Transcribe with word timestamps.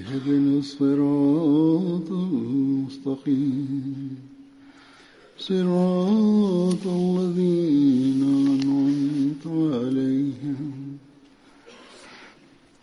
اهدنا 0.00 0.58
الصراط 0.58 2.08
المستقيم 2.10 4.08
صراط 5.38 6.84
الذين 6.86 8.22
أنعمت 8.54 9.44
عليهم 9.46 10.98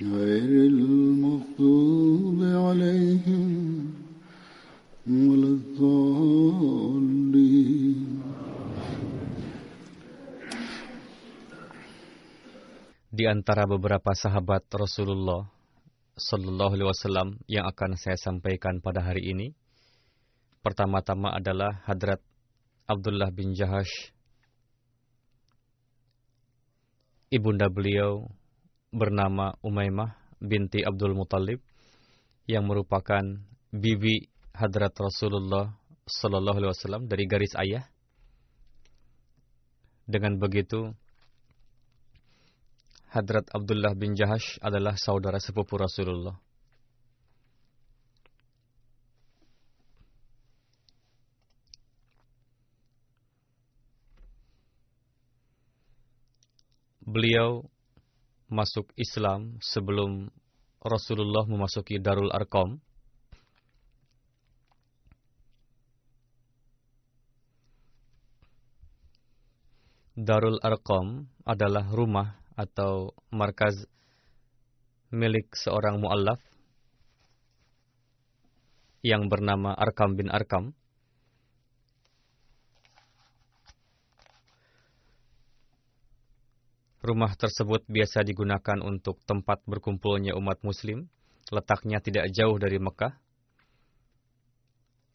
غير 0.02 0.52
المغضوب 0.72 2.40
عليهم 2.44 3.52
ولا 5.08 5.50
الضالين 5.60 7.04
Di 13.14 13.30
antara 13.30 13.70
beberapa 13.70 14.10
sahabat 14.18 14.66
Rasulullah 14.74 15.46
Sallallahu 16.19 16.75
Alaihi 16.75 16.91
Wasallam 16.91 17.39
yang 17.47 17.63
akan 17.71 17.95
saya 17.95 18.19
sampaikan 18.19 18.83
pada 18.83 19.07
hari 19.07 19.31
ini, 19.31 19.55
pertama-tama 20.67 21.31
adalah 21.31 21.79
Hadrat 21.87 22.19
Abdullah 22.91 23.31
bin 23.31 23.55
Jahash. 23.55 24.11
Ibunda 27.31 27.71
beliau 27.71 28.27
bernama 28.91 29.55
Umaymah 29.63 30.19
binti 30.43 30.83
Abdul 30.83 31.15
Muttalib 31.15 31.63
yang 32.51 32.67
merupakan 32.67 33.23
bibi 33.71 34.27
Hadrat 34.59 34.99
Rasulullah 34.99 35.71
Sallallahu 36.03 36.59
Alaihi 36.59 36.73
Wasallam 36.75 37.07
dari 37.07 37.31
garis 37.31 37.55
ayah. 37.55 37.87
Dengan 40.09 40.41
begitu, 40.41 40.99
Hadrat 43.09 43.49
Abdullah 43.57 43.97
bin 43.97 44.13
Jahash 44.13 44.61
adalah 44.61 44.93
saudara 45.01 45.41
sepupu 45.41 45.81
Rasulullah. 45.81 46.37
Beliau 57.01 57.65
masuk 58.53 58.93
Islam 59.01 59.57
sebelum 59.65 60.29
Rasulullah 60.85 61.49
memasuki 61.49 61.97
Darul 61.97 62.29
Arqam. 62.29 62.77
Darul 70.13 70.61
Arqam 70.61 71.25
adalah 71.49 71.89
rumah 71.89 72.37
atau 72.59 73.15
markaz 73.31 73.87
milik 75.15 75.55
seorang 75.55 76.03
muallaf 76.03 76.43
yang 79.07 79.31
bernama 79.31 79.71
Arkam 79.79 80.19
bin 80.19 80.27
Arkam. 80.27 80.75
Rumah 86.99 87.33
tersebut 87.39 87.87
biasa 87.87 88.27
digunakan 88.27 88.83
untuk 88.83 89.23
tempat 89.23 89.63
berkumpulnya 89.65 90.35
umat 90.35 90.61
muslim, 90.67 91.07
letaknya 91.49 92.03
tidak 92.03 92.29
jauh 92.35 92.59
dari 92.59 92.77
Mekah, 92.83 93.15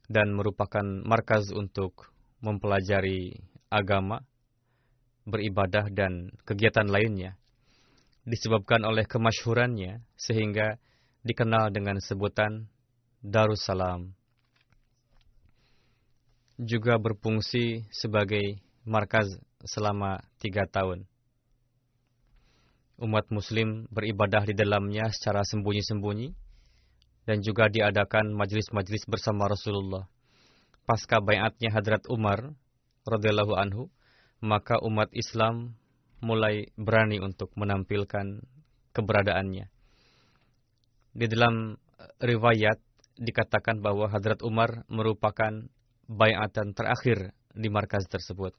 dan 0.07 0.31
merupakan 0.33 0.81
markaz 1.05 1.51
untuk 1.51 2.09
mempelajari 2.39 3.35
agama, 3.67 4.25
beribadah, 5.23 5.87
dan 5.91 6.31
kegiatan 6.47 6.87
lainnya. 6.87 7.35
Disebabkan 8.23 8.83
oleh 8.87 9.03
kemasyhurannya, 9.03 10.03
sehingga 10.15 10.79
dikenal 11.23 11.71
dengan 11.71 11.99
sebutan 11.99 12.67
Darussalam. 13.23 14.11
Juga 16.59 16.99
berfungsi 16.99 17.87
sebagai 17.89 18.59
markaz 18.83 19.27
selama 19.63 20.19
tiga 20.39 20.67
tahun 20.67 21.07
umat 23.03 23.27
muslim 23.33 23.89
beribadah 23.89 24.45
di 24.45 24.53
dalamnya 24.53 25.09
secara 25.09 25.41
sembunyi-sembunyi 25.43 26.31
dan 27.27 27.43
juga 27.43 27.71
diadakan 27.71 28.31
majlis-majlis 28.35 29.03
bersama 29.07 29.51
Rasulullah. 29.51 30.05
Pasca 30.83 31.23
bayatnya 31.23 31.71
Hadrat 31.71 32.03
Umar 32.11 32.51
radhiyallahu 33.07 33.55
anhu, 33.55 33.87
maka 34.43 34.75
umat 34.83 35.07
Islam 35.15 35.79
mulai 36.19 36.67
berani 36.75 37.23
untuk 37.23 37.55
menampilkan 37.55 38.43
keberadaannya. 38.91 39.71
Di 41.15 41.25
dalam 41.31 41.79
riwayat 42.19 42.79
dikatakan 43.15 43.79
bahwa 43.79 44.11
Hadrat 44.11 44.43
Umar 44.43 44.83
merupakan 44.91 45.63
bayatan 46.11 46.75
terakhir 46.75 47.31
di 47.55 47.71
markas 47.71 48.03
tersebut. 48.11 48.51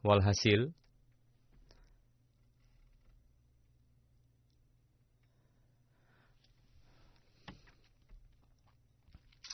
Walhasil, 0.00 0.72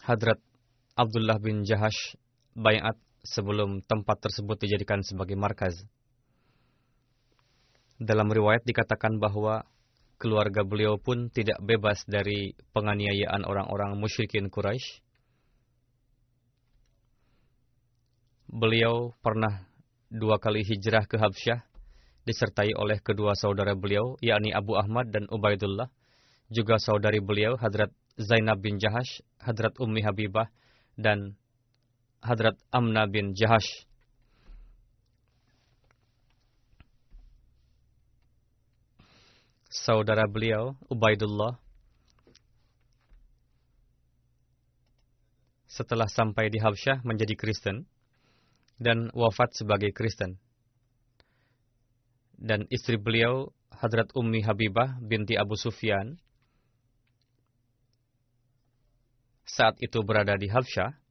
Hadrat 0.05 0.39
Abdullah 0.95 1.41
bin 1.41 1.65
Jahash 1.65 2.15
bayat 2.53 2.95
sebelum 3.25 3.81
tempat 3.83 4.21
tersebut 4.29 4.61
dijadikan 4.61 5.01
sebagai 5.01 5.35
markaz. 5.35 5.75
Dalam 7.97 8.29
riwayat 8.29 8.63
dikatakan 8.69 9.17
bahwa 9.17 9.65
keluarga 10.21 10.63
beliau 10.63 11.01
pun 11.01 11.33
tidak 11.33 11.59
bebas 11.65 12.05
dari 12.05 12.53
penganiayaan 12.77 13.43
orang-orang 13.49 13.97
musyrikin 13.97 14.53
Quraisy. 14.53 15.03
Beliau 18.55 19.17
pernah 19.19 19.67
dua 20.13 20.39
kali 20.39 20.63
hijrah 20.63 21.11
ke 21.11 21.19
Habsyah 21.19 21.65
disertai 22.25 22.73
oleh 22.79 22.99
kedua 23.05 23.37
saudara 23.37 23.77
beliau 23.77 24.17
yakni 24.25 24.51
Abu 24.51 24.79
Ahmad 24.81 25.13
dan 25.13 25.29
Ubaidullah, 25.29 25.93
juga 26.49 26.81
saudari 26.81 27.21
beliau 27.21 27.57
Hadrat 27.61 27.93
Zainab 28.17 28.65
bin 28.65 28.81
Jahash, 28.81 29.21
Hadrat 29.43 29.77
Ummi 29.77 30.01
Habibah, 30.01 30.49
dan 30.97 31.37
Hadrat 32.25 32.57
Amna 32.73 33.05
bin 33.05 33.37
Jahash. 33.37 33.69
Saudara 39.69 40.25
beliau, 40.25 40.73
Ubaidullah, 40.89 41.61
setelah 45.69 46.09
sampai 46.09 46.49
di 46.49 46.57
Habsyah 46.65 47.05
menjadi 47.05 47.37
Kristen 47.37 47.85
dan 48.81 49.13
wafat 49.13 49.53
sebagai 49.61 49.93
Kristen. 49.93 50.41
Dan 52.41 52.65
istri 52.73 52.97
beliau, 52.97 53.53
Hadrat 53.69 54.17
Ummi 54.17 54.41
Habibah 54.41 54.97
binti 54.97 55.37
Abu 55.37 55.61
Sufyan, 55.61 56.17
saat 59.45 59.77
itu 59.85 60.01
berada 60.01 60.41
di 60.41 60.49
Habsyah, 60.49 61.04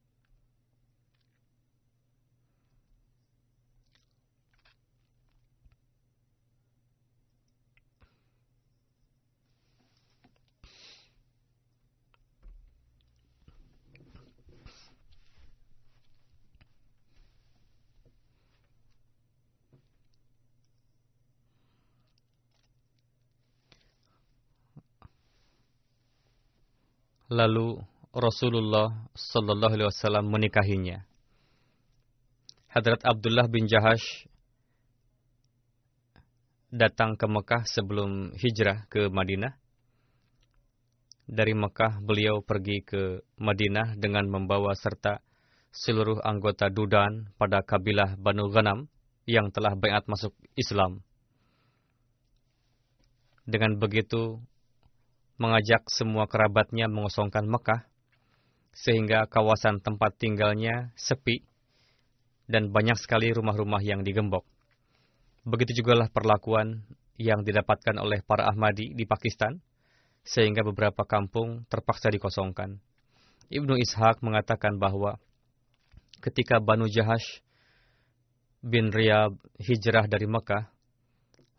Lalu 27.33 27.81
Rasulullah 28.13 28.94
Sallallahu 29.18 29.74
Alaihi 29.74 29.89
Wasallam 29.89 30.30
menikahinya. 30.30 31.01
Hadrat 32.69 33.01
Abdullah 33.01 33.50
bin 33.50 33.65
Jahash 33.65 34.30
datang 36.69 37.18
ke 37.18 37.25
Mekah 37.25 37.65
sebelum 37.65 38.38
hijrah 38.38 38.85
ke 38.85 39.09
Madinah. 39.09 39.57
Dari 41.25 41.57
Mekah 41.57 42.06
beliau 42.06 42.45
pergi 42.45 42.85
ke 42.85 43.25
Madinah 43.41 43.97
dengan 43.97 44.30
membawa 44.30 44.77
serta 44.77 45.18
seluruh 45.74 46.21
anggota 46.21 46.69
Dudan 46.69 47.33
pada 47.41 47.65
kabilah 47.65 48.13
Banu 48.13 48.53
Ghanam 48.53 48.85
yang 49.25 49.50
telah 49.50 49.74
bayat 49.74 50.06
masuk 50.06 50.38
Islam. 50.53 51.01
Dengan 53.50 53.81
begitu, 53.81 54.38
mengajak 55.38 55.89
semua 55.89 56.30
kerabatnya 56.30 56.85
mengosongkan 56.89 57.45
Mekah, 57.50 57.85
sehingga 58.74 59.30
kawasan 59.30 59.81
tempat 59.81 60.18
tinggalnya 60.18 60.94
sepi 60.97 61.45
dan 62.50 62.74
banyak 62.74 62.97
sekali 62.97 63.30
rumah-rumah 63.33 63.81
yang 63.81 64.01
digembok. 64.01 64.45
Begitu 65.45 65.83
jugalah 65.83 66.09
perlakuan 66.09 66.85
yang 67.19 67.45
didapatkan 67.45 68.00
oleh 68.01 68.25
para 68.25 68.50
Ahmadi 68.50 68.95
di 68.97 69.06
Pakistan, 69.06 69.62
sehingga 70.24 70.63
beberapa 70.63 71.03
kampung 71.03 71.68
terpaksa 71.68 72.09
dikosongkan. 72.09 72.80
Ibnu 73.51 73.75
Ishaq 73.77 74.24
mengatakan 74.24 74.80
bahwa 74.80 75.19
ketika 76.24 76.63
Banu 76.63 76.88
Jahash 76.88 77.44
bin 78.63 78.89
Riyab 78.89 79.35
hijrah 79.59 80.07
dari 80.07 80.25
Mekah, 80.25 80.71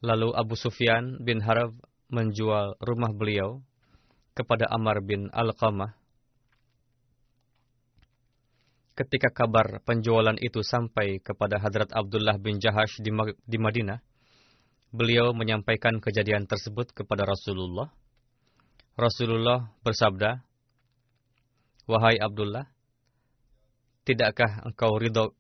lalu 0.00 0.32
Abu 0.32 0.56
Sufyan 0.56 1.20
bin 1.20 1.44
Harab 1.44 1.76
menjual 2.14 2.78
rumah 2.78 3.10
beliau 3.10 3.58
kepada 4.38 4.70
Amr 4.70 5.02
bin 5.02 5.26
Al-Qamah. 5.34 5.98
Ketika 8.94 9.34
kabar 9.34 9.82
penjualan 9.82 10.38
itu 10.38 10.62
sampai 10.62 11.18
kepada 11.18 11.58
Hadrat 11.58 11.90
Abdullah 11.90 12.38
bin 12.38 12.62
Jahash 12.62 13.02
di, 13.02 13.10
di 13.42 13.58
Madinah, 13.58 13.98
beliau 14.94 15.34
menyampaikan 15.34 15.98
kejadian 15.98 16.46
tersebut 16.46 16.94
kepada 16.94 17.26
Rasulullah. 17.26 17.90
Rasulullah 18.94 19.74
bersabda, 19.82 20.38
Wahai 21.90 22.22
Abdullah, 22.22 22.70
tidakkah 24.06 24.62
engkau 24.62 24.94
ridho 24.94 25.34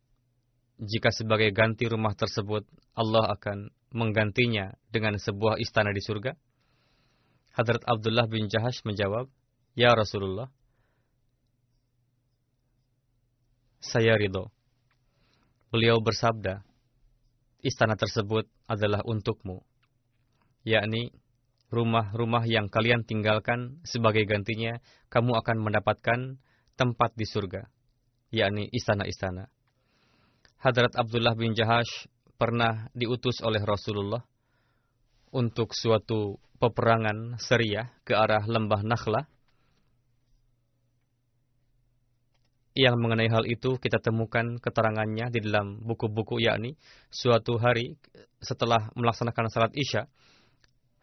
jika 0.82 1.14
sebagai 1.14 1.54
ganti 1.54 1.86
rumah 1.86 2.18
tersebut 2.18 2.66
Allah 2.98 3.30
akan 3.38 3.70
menggantinya 3.94 4.74
dengan 4.90 5.14
sebuah 5.14 5.62
istana 5.62 5.94
di 5.94 6.02
surga? 6.02 6.34
Hadrat 7.54 7.86
Abdullah 7.86 8.26
bin 8.26 8.50
Jahash 8.50 8.82
menjawab, 8.82 9.30
Ya 9.78 9.94
Rasulullah, 9.94 10.50
saya 13.78 14.18
ridho. 14.18 14.50
Beliau 15.70 16.02
bersabda, 16.02 16.66
istana 17.62 17.94
tersebut 17.94 18.50
adalah 18.66 19.06
untukmu, 19.06 19.62
yakni 20.66 21.14
rumah-rumah 21.70 22.42
yang 22.42 22.66
kalian 22.66 23.06
tinggalkan 23.06 23.78
sebagai 23.86 24.26
gantinya, 24.26 24.82
kamu 25.06 25.38
akan 25.38 25.62
mendapatkan 25.62 26.42
tempat 26.74 27.10
di 27.14 27.26
surga, 27.26 27.70
yakni 28.34 28.66
istana-istana. 28.74 29.46
Hadrat 30.58 30.98
Abdullah 30.98 31.38
bin 31.38 31.54
Jahash 31.54 32.10
pernah 32.34 32.90
diutus 32.98 33.38
oleh 33.46 33.62
Rasulullah 33.62 34.26
untuk 35.34 35.74
suatu 35.74 36.38
peperangan 36.62 37.42
Syriah 37.42 37.90
ke 38.06 38.14
arah 38.14 38.46
lembah 38.46 38.86
Nakhla. 38.86 39.26
Yang 42.74 42.96
mengenai 42.98 43.30
hal 43.30 43.46
itu 43.46 43.78
kita 43.78 44.02
temukan 44.02 44.58
keterangannya 44.58 45.30
di 45.30 45.42
dalam 45.42 45.82
buku-buku 45.82 46.42
yakni 46.42 46.74
suatu 47.10 47.58
hari 47.58 47.94
setelah 48.42 48.90
melaksanakan 48.98 49.46
salat 49.46 49.74
Isya, 49.78 50.10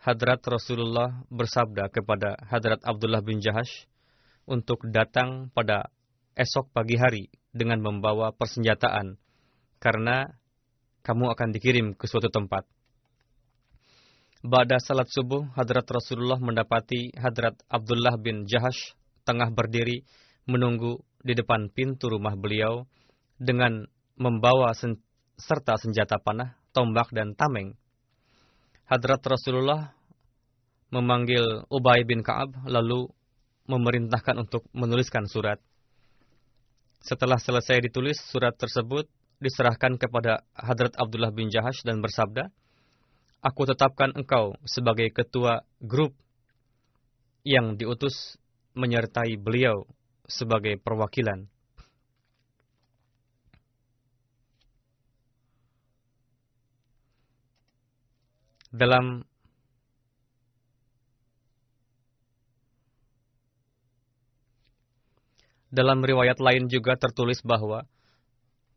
Hadrat 0.04 0.44
Rasulullah 0.48 1.24
bersabda 1.32 1.88
kepada 1.94 2.36
Hadrat 2.50 2.84
Abdullah 2.84 3.24
bin 3.24 3.40
Jahash 3.40 3.88
untuk 4.50 4.84
datang 4.90 5.48
pada 5.56 5.94
esok 6.36 6.74
pagi 6.76 7.00
hari 7.00 7.32
dengan 7.56 7.80
membawa 7.80 8.36
persenjataan 8.36 9.16
karena 9.80 10.28
kamu 11.08 11.32
akan 11.32 11.50
dikirim 11.56 11.88
ke 11.96 12.04
suatu 12.10 12.28
tempat. 12.28 12.66
Ba'da 14.42 14.82
salat 14.82 15.06
subuh, 15.14 15.54
Hadrat 15.54 15.86
Rasulullah 15.86 16.42
mendapati 16.42 17.14
Hadrat 17.14 17.62
Abdullah 17.70 18.18
bin 18.18 18.50
Jahash 18.50 18.98
tengah 19.22 19.54
berdiri 19.54 20.02
menunggu 20.50 20.98
di 21.22 21.38
depan 21.38 21.70
pintu 21.70 22.10
rumah 22.10 22.34
beliau 22.34 22.90
dengan 23.38 23.86
membawa 24.18 24.74
sen 24.74 24.98
serta 25.38 25.78
senjata 25.78 26.18
panah, 26.18 26.58
tombak, 26.74 27.14
dan 27.14 27.38
tameng. 27.38 27.78
Hadrat 28.90 29.22
Rasulullah 29.30 29.94
memanggil 30.90 31.70
Ubay 31.70 32.02
bin 32.02 32.26
Ka'ab 32.26 32.66
lalu 32.66 33.14
memerintahkan 33.70 34.42
untuk 34.42 34.66
menuliskan 34.74 35.30
surat. 35.30 35.62
Setelah 36.98 37.38
selesai 37.38 37.78
ditulis, 37.86 38.18
surat 38.18 38.58
tersebut 38.58 39.06
diserahkan 39.38 40.02
kepada 40.02 40.42
Hadrat 40.58 40.98
Abdullah 40.98 41.30
bin 41.30 41.54
Jahash 41.54 41.86
dan 41.86 42.02
bersabda, 42.02 42.50
aku 43.42 43.66
tetapkan 43.66 44.14
engkau 44.14 44.54
sebagai 44.70 45.10
ketua 45.10 45.66
grup 45.82 46.14
yang 47.42 47.74
diutus 47.74 48.38
menyertai 48.78 49.36
beliau 49.36 49.90
sebagai 50.30 50.78
perwakilan. 50.78 51.50
Dalam 58.72 59.28
dalam 65.68 66.00
riwayat 66.00 66.40
lain 66.40 66.72
juga 66.72 66.96
tertulis 66.96 67.44
bahwa 67.44 67.84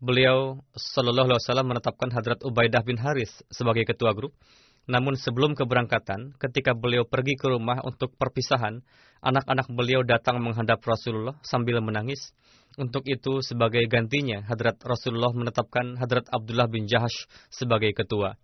beliau 0.04 0.61
Shallallahu 0.76 1.32
Alaihi 1.32 1.40
Wasallam 1.40 1.68
menetapkan 1.73 2.12
Hadrat 2.12 2.44
Ubaidah 2.44 2.84
bin 2.84 3.00
Haris 3.00 3.32
sebagai 3.49 3.88
ketua 3.88 4.12
grup. 4.12 4.37
Namun 4.84 5.16
sebelum 5.16 5.56
keberangkatan, 5.56 6.37
ketika 6.37 6.76
beliau 6.76 7.08
pergi 7.08 7.40
ke 7.40 7.49
rumah 7.49 7.80
untuk 7.88 8.12
perpisahan, 8.20 8.84
anak-anak 9.25 9.73
beliau 9.73 10.04
datang 10.04 10.44
menghadap 10.44 10.84
Rasulullah 10.84 11.40
sambil 11.40 11.80
menangis. 11.80 12.37
Untuk 12.76 13.08
itu, 13.08 13.40
sebagai 13.40 13.80
gantinya, 13.88 14.44
Hadrat 14.44 14.76
Rasulullah 14.84 15.32
menetapkan 15.32 15.96
Hadrat 15.96 16.28
Abdullah 16.28 16.68
bin 16.68 16.84
Jahash 16.84 17.25
sebagai 17.49 17.96
ketua. 17.96 18.37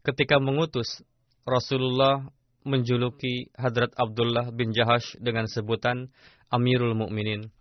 Ketika 0.00 0.40
mengutus, 0.40 1.04
Rasulullah 1.44 2.24
menjuluki 2.64 3.52
Hadrat 3.52 3.92
Abdullah 4.00 4.48
bin 4.56 4.72
Jahash 4.72 5.16
dengan 5.20 5.44
sebutan 5.44 6.08
Amirul 6.48 6.96
Mukminin. 6.96 7.52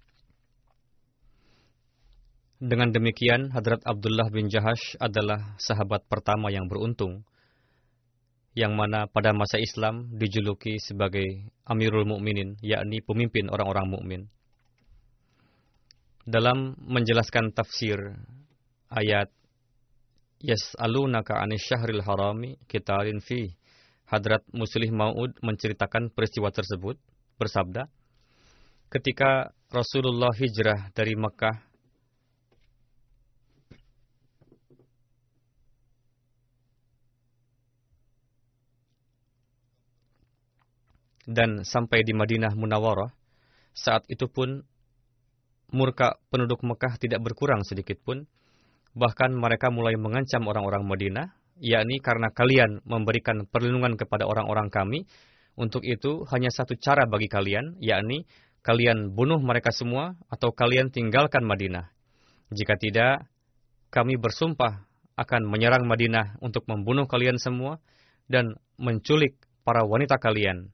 Dengan 2.60 2.92
demikian, 2.92 3.56
Hadrat 3.56 3.80
Abdullah 3.88 4.28
bin 4.28 4.52
Jahash 4.52 5.00
adalah 5.00 5.56
sahabat 5.56 6.04
pertama 6.12 6.52
yang 6.52 6.68
beruntung, 6.68 7.24
yang 8.52 8.76
mana 8.76 9.08
pada 9.08 9.32
masa 9.32 9.64
Islam 9.64 10.12
dijuluki 10.12 10.76
sebagai 10.76 11.24
Amirul 11.64 12.04
Mukminin, 12.04 12.60
yakni 12.60 13.00
pemimpin 13.00 13.48
orang-orang 13.48 13.88
mukmin. 13.88 14.22
Dalam 16.28 16.76
menjelaskan 16.84 17.56
tafsir 17.56 17.96
ayat 18.92 19.32
Yas'alunaka 20.44 21.40
anis 21.40 21.64
syahril 21.64 22.04
harami 22.04 22.60
kitalin 22.68 23.24
fi. 23.24 23.56
Hadrat 24.04 24.44
Muslih 24.52 24.92
Ma'ud 24.92 25.40
menceritakan 25.40 26.12
peristiwa 26.12 26.52
tersebut, 26.52 27.00
bersabda, 27.40 27.88
Ketika 28.90 29.54
Rasulullah 29.70 30.34
hijrah 30.34 30.90
dari 30.98 31.14
Mekah 31.14 31.69
dan 41.30 41.62
sampai 41.62 42.02
di 42.02 42.18
Madinah 42.18 42.58
Munawarah, 42.58 43.14
saat 43.78 44.02
itu 44.10 44.26
pun 44.26 44.66
murka 45.70 46.18
penduduk 46.34 46.66
Mekah 46.66 46.98
tidak 46.98 47.22
berkurang 47.22 47.62
sedikit 47.62 48.02
pun. 48.02 48.26
Bahkan 48.98 49.38
mereka 49.38 49.70
mulai 49.70 49.94
mengancam 49.94 50.50
orang-orang 50.50 50.82
Madinah, 50.90 51.30
yakni 51.62 52.02
karena 52.02 52.34
kalian 52.34 52.82
memberikan 52.82 53.46
perlindungan 53.46 53.94
kepada 53.94 54.26
orang-orang 54.26 54.74
kami. 54.74 55.06
Untuk 55.54 55.86
itu 55.86 56.26
hanya 56.34 56.50
satu 56.50 56.74
cara 56.82 57.06
bagi 57.06 57.30
kalian, 57.30 57.78
yakni 57.78 58.26
kalian 58.66 59.14
bunuh 59.14 59.38
mereka 59.38 59.70
semua 59.70 60.18
atau 60.34 60.50
kalian 60.50 60.90
tinggalkan 60.90 61.46
Madinah. 61.46 61.94
Jika 62.50 62.74
tidak, 62.82 63.30
kami 63.94 64.18
bersumpah 64.18 64.90
akan 65.14 65.46
menyerang 65.46 65.86
Madinah 65.86 66.42
untuk 66.42 66.66
membunuh 66.66 67.06
kalian 67.06 67.38
semua 67.38 67.78
dan 68.26 68.58
menculik 68.82 69.38
para 69.62 69.86
wanita 69.86 70.18
kalian 70.18 70.74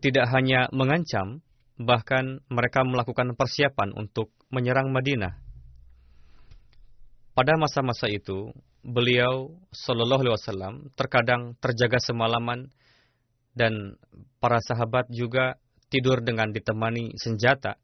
tidak 0.00 0.28
hanya 0.32 0.68
mengancam, 0.72 1.40
bahkan 1.76 2.40
mereka 2.48 2.84
melakukan 2.84 3.36
persiapan 3.36 3.92
untuk 3.96 4.32
menyerang 4.48 4.92
Madinah. 4.92 5.36
Pada 7.36 7.52
masa-masa 7.60 8.08
itu, 8.08 8.48
beliau 8.80 9.52
Shallallahu 9.74 10.22
Alaihi 10.24 10.36
Wasallam 10.40 10.74
terkadang 10.96 11.52
terjaga 11.60 12.00
semalaman 12.00 12.72
dan 13.52 14.00
para 14.40 14.62
sahabat 14.64 15.10
juga 15.12 15.60
tidur 15.92 16.24
dengan 16.24 16.48
ditemani 16.48 17.18
senjata 17.20 17.76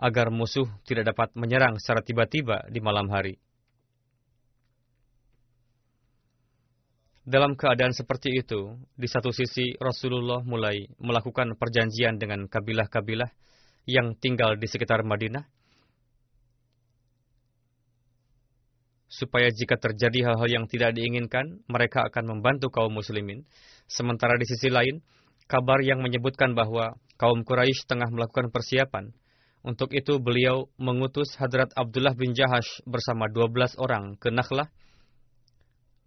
agar 0.00 0.32
musuh 0.32 0.68
tidak 0.86 1.12
dapat 1.12 1.34
menyerang 1.36 1.76
secara 1.76 2.00
tiba-tiba 2.00 2.70
di 2.70 2.80
malam 2.80 3.10
hari. 3.12 3.36
Dalam 7.30 7.54
keadaan 7.54 7.94
seperti 7.94 8.42
itu, 8.42 8.74
di 8.98 9.06
satu 9.06 9.30
sisi 9.30 9.78
Rasulullah 9.78 10.42
mulai 10.42 10.82
melakukan 10.98 11.54
perjanjian 11.54 12.18
dengan 12.18 12.50
kabilah-kabilah 12.50 13.30
yang 13.86 14.18
tinggal 14.18 14.58
di 14.58 14.66
sekitar 14.66 15.06
Madinah, 15.06 15.46
supaya 19.06 19.46
jika 19.54 19.78
terjadi 19.78 20.26
hal-hal 20.26 20.50
yang 20.50 20.66
tidak 20.66 20.90
diinginkan, 20.98 21.62
mereka 21.70 22.02
akan 22.10 22.34
membantu 22.34 22.66
kaum 22.74 22.90
muslimin. 22.90 23.46
Sementara 23.86 24.34
di 24.34 24.50
sisi 24.50 24.66
lain, 24.66 24.98
kabar 25.46 25.78
yang 25.86 26.02
menyebutkan 26.02 26.58
bahwa 26.58 26.98
kaum 27.14 27.46
Quraisy 27.46 27.86
tengah 27.86 28.10
melakukan 28.10 28.50
persiapan. 28.50 29.14
Untuk 29.62 29.94
itu 29.94 30.18
beliau 30.18 30.66
mengutus 30.82 31.38
Hadrat 31.38 31.70
Abdullah 31.78 32.18
bin 32.18 32.34
Jahash 32.34 32.82
bersama 32.90 33.30
12 33.30 33.78
orang 33.78 34.18
ke 34.18 34.34
Nakhlah 34.34 34.66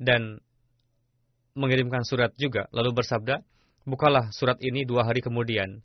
dan 0.03 0.43
mengirimkan 1.53 2.05
surat 2.05 2.33
juga, 2.37 2.69
lalu 2.73 2.93
bersabda, 3.01 3.41
Bukalah 3.83 4.31
surat 4.31 4.55
ini 4.63 4.87
dua 4.87 5.03
hari 5.03 5.19
kemudian. 5.19 5.83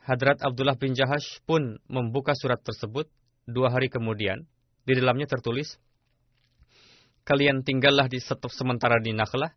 Hadrat 0.00 0.40
Abdullah 0.40 0.80
bin 0.80 0.96
Jahash 0.96 1.44
pun 1.44 1.76
membuka 1.92 2.32
surat 2.32 2.56
tersebut 2.64 3.04
dua 3.44 3.68
hari 3.68 3.92
kemudian. 3.92 4.48
Di 4.88 4.96
dalamnya 4.96 5.28
tertulis, 5.28 5.76
Kalian 7.24 7.64
tinggallah 7.64 8.04
di 8.04 8.20
sementara 8.20 9.00
di 9.00 9.16
Nakhlah, 9.16 9.48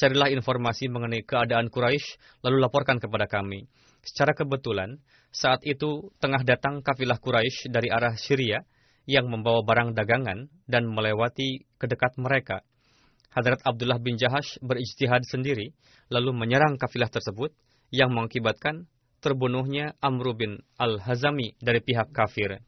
carilah 0.00 0.32
informasi 0.32 0.88
mengenai 0.88 1.20
keadaan 1.20 1.68
Quraisy, 1.68 2.16
lalu 2.40 2.64
laporkan 2.64 2.96
kepada 2.96 3.28
kami. 3.28 3.68
Secara 4.00 4.32
kebetulan, 4.32 4.96
saat 5.28 5.60
itu 5.68 6.08
tengah 6.16 6.40
datang 6.48 6.80
kafilah 6.80 7.20
Quraisy 7.20 7.68
dari 7.68 7.92
arah 7.92 8.16
Syria 8.16 8.64
yang 9.04 9.28
membawa 9.28 9.60
barang 9.60 9.92
dagangan 9.92 10.48
dan 10.64 10.88
melewati 10.88 11.68
ke 11.76 11.84
dekat 11.84 12.16
mereka. 12.16 12.64
Hadrat 13.30 13.62
Abdullah 13.62 14.02
bin 14.02 14.18
Jahash 14.18 14.58
berijtihad 14.58 15.22
sendiri, 15.22 15.70
lalu 16.10 16.34
menyerang 16.34 16.74
kafilah 16.74 17.10
tersebut, 17.10 17.54
yang 17.94 18.10
mengakibatkan 18.10 18.90
terbunuhnya 19.22 19.94
Amr 20.02 20.34
bin 20.34 20.62
Al-Hazami 20.78 21.54
dari 21.62 21.78
pihak 21.82 22.10
kafir. 22.10 22.58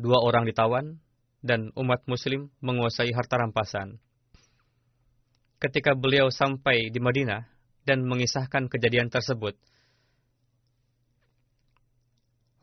Dua 0.00 0.18
orang 0.24 0.48
ditawan, 0.48 1.04
dan 1.44 1.68
umat 1.76 2.08
muslim 2.08 2.48
menguasai 2.64 3.12
harta 3.12 3.36
rampasan. 3.36 4.00
Ketika 5.60 5.92
beliau 5.92 6.32
sampai 6.32 6.88
di 6.88 6.96
Madinah 7.04 7.44
dan 7.84 8.00
mengisahkan 8.08 8.72
kejadian 8.72 9.12
tersebut, 9.12 9.52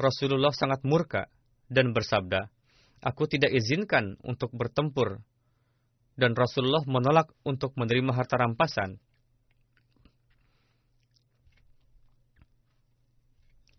Rasulullah 0.02 0.50
sangat 0.50 0.82
murka 0.82 1.30
dan 1.70 1.94
bersabda, 1.94 2.50
aku 3.02 3.28
tidak 3.28 3.52
izinkan 3.52 4.16
untuk 4.22 4.54
bertempur. 4.54 5.20
Dan 6.16 6.38
Rasulullah 6.38 6.86
menolak 6.86 7.34
untuk 7.42 7.74
menerima 7.74 8.14
harta 8.14 8.38
rampasan. 8.38 9.02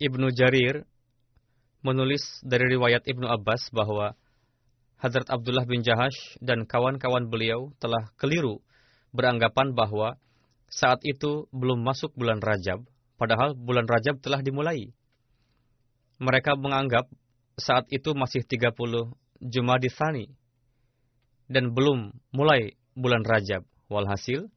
Ibnu 0.03 0.35
Jarir 0.35 0.83
menulis 1.87 2.43
dari 2.43 2.67
riwayat 2.75 3.07
Ibnu 3.07 3.27
Abbas 3.31 3.71
bahwa 3.71 4.19
Hadrat 4.99 5.31
Abdullah 5.31 5.67
bin 5.67 5.83
Jahash 5.83 6.39
dan 6.39 6.67
kawan-kawan 6.67 7.27
beliau 7.27 7.75
telah 7.83 8.11
keliru 8.19 8.63
beranggapan 9.11 9.75
bahwa 9.75 10.15
saat 10.71 11.03
itu 11.03 11.51
belum 11.51 11.85
masuk 11.85 12.15
bulan 12.15 12.41
Rajab, 12.41 12.87
padahal 13.19 13.59
bulan 13.59 13.85
Rajab 13.85 14.23
telah 14.25 14.41
dimulai. 14.41 14.95
Mereka 16.23 16.55
menganggap 16.55 17.11
saat 17.57 17.89
itu 17.93 18.13
masih 18.17 18.45
30 18.45 18.73
Jumadi 19.43 19.91
Thani 19.91 20.27
dan 21.51 21.75
belum 21.75 22.15
mulai 22.33 22.79
bulan 22.97 23.27
Rajab. 23.27 23.67
Walhasil, 23.93 24.49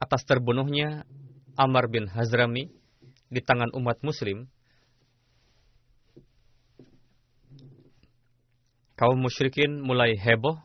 atas 0.00 0.24
terbunuhnya 0.24 1.04
Amar 1.58 1.92
bin 1.92 2.08
Hazrami 2.08 2.72
di 3.28 3.40
tangan 3.44 3.68
umat 3.76 4.00
muslim, 4.00 4.48
kaum 8.96 9.20
musyrikin 9.20 9.84
mulai 9.84 10.16
heboh 10.16 10.56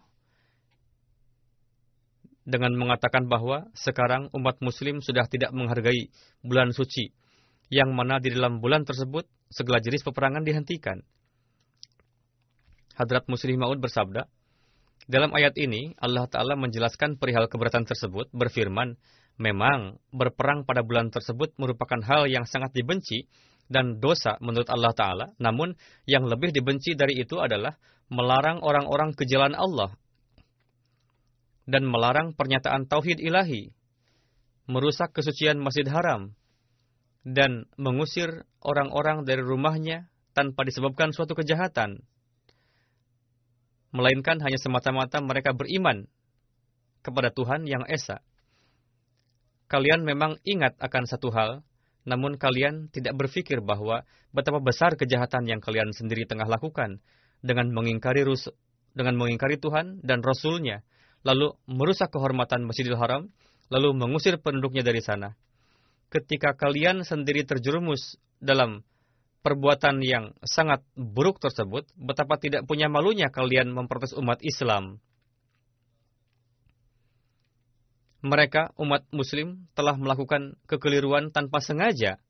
dengan 2.47 2.75
mengatakan 2.75 3.27
bahwa 3.27 3.67
sekarang 3.75 4.31
umat 4.31 4.59
muslim 4.63 5.03
sudah 5.03 5.27
tidak 5.27 5.51
menghargai 5.51 6.07
bulan 6.43 6.71
suci, 6.71 7.11
yang 7.67 7.91
mana 7.91 8.23
di 8.23 8.31
dalam 8.31 8.63
bulan 8.63 8.87
tersebut 8.87 9.27
segala 9.51 9.83
jenis 9.83 10.03
peperangan 10.03 10.47
dihentikan. 10.47 11.03
Hadrat 12.93 13.25
Muslim 13.25 13.57
Maud 13.57 13.81
bersabda, 13.81 14.29
dalam 15.09 15.33
ayat 15.35 15.57
ini 15.59 15.97
Allah 15.99 16.29
Ta'ala 16.29 16.55
menjelaskan 16.55 17.19
perihal 17.19 17.51
keberatan 17.51 17.83
tersebut 17.83 18.31
berfirman, 18.31 18.95
memang 19.41 19.99
berperang 20.13 20.63
pada 20.63 20.85
bulan 20.85 21.09
tersebut 21.09 21.57
merupakan 21.59 21.99
hal 22.05 22.29
yang 22.29 22.45
sangat 22.45 22.71
dibenci 22.71 23.27
dan 23.67 23.97
dosa 23.97 24.37
menurut 24.39 24.69
Allah 24.69 24.93
Ta'ala, 24.93 25.25
namun 25.41 25.75
yang 26.05 26.23
lebih 26.29 26.53
dibenci 26.53 26.93
dari 26.93 27.19
itu 27.19 27.41
adalah 27.41 27.75
melarang 28.13 28.61
orang-orang 28.61 29.17
ke 29.17 29.25
jalan 29.25 29.57
Allah 29.57 29.91
dan 31.65 31.87
melarang 31.87 32.35
pernyataan 32.35 32.85
tauhid 32.85 33.23
ilahi, 33.23 33.71
merusak 34.67 35.15
kesucian 35.15 35.59
Masjid 35.59 35.87
Haram, 35.87 36.35
dan 37.23 37.71
mengusir 37.79 38.43
orang-orang 38.59 39.23
dari 39.23 39.39
rumahnya 39.39 40.11
tanpa 40.35 40.67
disebabkan 40.67 41.15
suatu 41.15 41.35
kejahatan 41.39 42.03
melainkan 43.93 44.41
hanya 44.41 44.57
semata-mata 44.57 45.21
mereka 45.21 45.53
beriman 45.53 46.09
kepada 47.05 47.29
Tuhan 47.29 47.69
yang 47.69 47.85
Esa. 47.85 48.25
Kalian 49.69 50.01
memang 50.01 50.41
ingat 50.43 50.75
akan 50.81 51.05
satu 51.05 51.29
hal, 51.29 51.61
namun 52.03 52.35
kalian 52.35 52.89
tidak 52.89 53.15
berpikir 53.15 53.61
bahwa 53.63 54.03
betapa 54.33 54.59
besar 54.59 54.97
kejahatan 54.97 55.47
yang 55.47 55.61
kalian 55.61 55.93
sendiri 55.93 56.25
tengah 56.25 56.49
lakukan 56.49 56.99
dengan 57.39 57.71
mengingkari 57.71 58.25
rus 58.25 58.49
dengan 58.93 59.17
mengingkari 59.17 59.57
Tuhan 59.57 60.01
dan 60.05 60.21
Rasulnya, 60.21 60.85
lalu 61.25 61.53
merusak 61.65 62.13
kehormatan 62.13 62.65
Masjidil 62.65 62.97
Haram, 62.97 63.29
lalu 63.73 63.93
mengusir 63.97 64.37
penduduknya 64.37 64.85
dari 64.85 65.01
sana. 65.01 65.33
Ketika 66.13 66.53
kalian 66.53 67.01
sendiri 67.01 67.41
terjerumus 67.41 68.21
dalam 68.37 68.85
perbuatan 69.43 69.99
yang 69.99 70.31
sangat 70.47 70.81
buruk 70.95 71.37
tersebut, 71.43 71.83
betapa 71.99 72.39
tidak 72.39 72.63
punya 72.63 72.87
malunya 72.87 73.27
kalian 73.27 73.75
memprotes 73.75 74.15
umat 74.15 74.39
Islam. 74.39 75.03
Mereka, 78.23 78.71
umat 78.79 79.03
Muslim, 79.11 79.67
telah 79.75 79.99
melakukan 79.99 80.55
kekeliruan 80.63 81.35
tanpa 81.35 81.59
sengaja. 81.59 82.23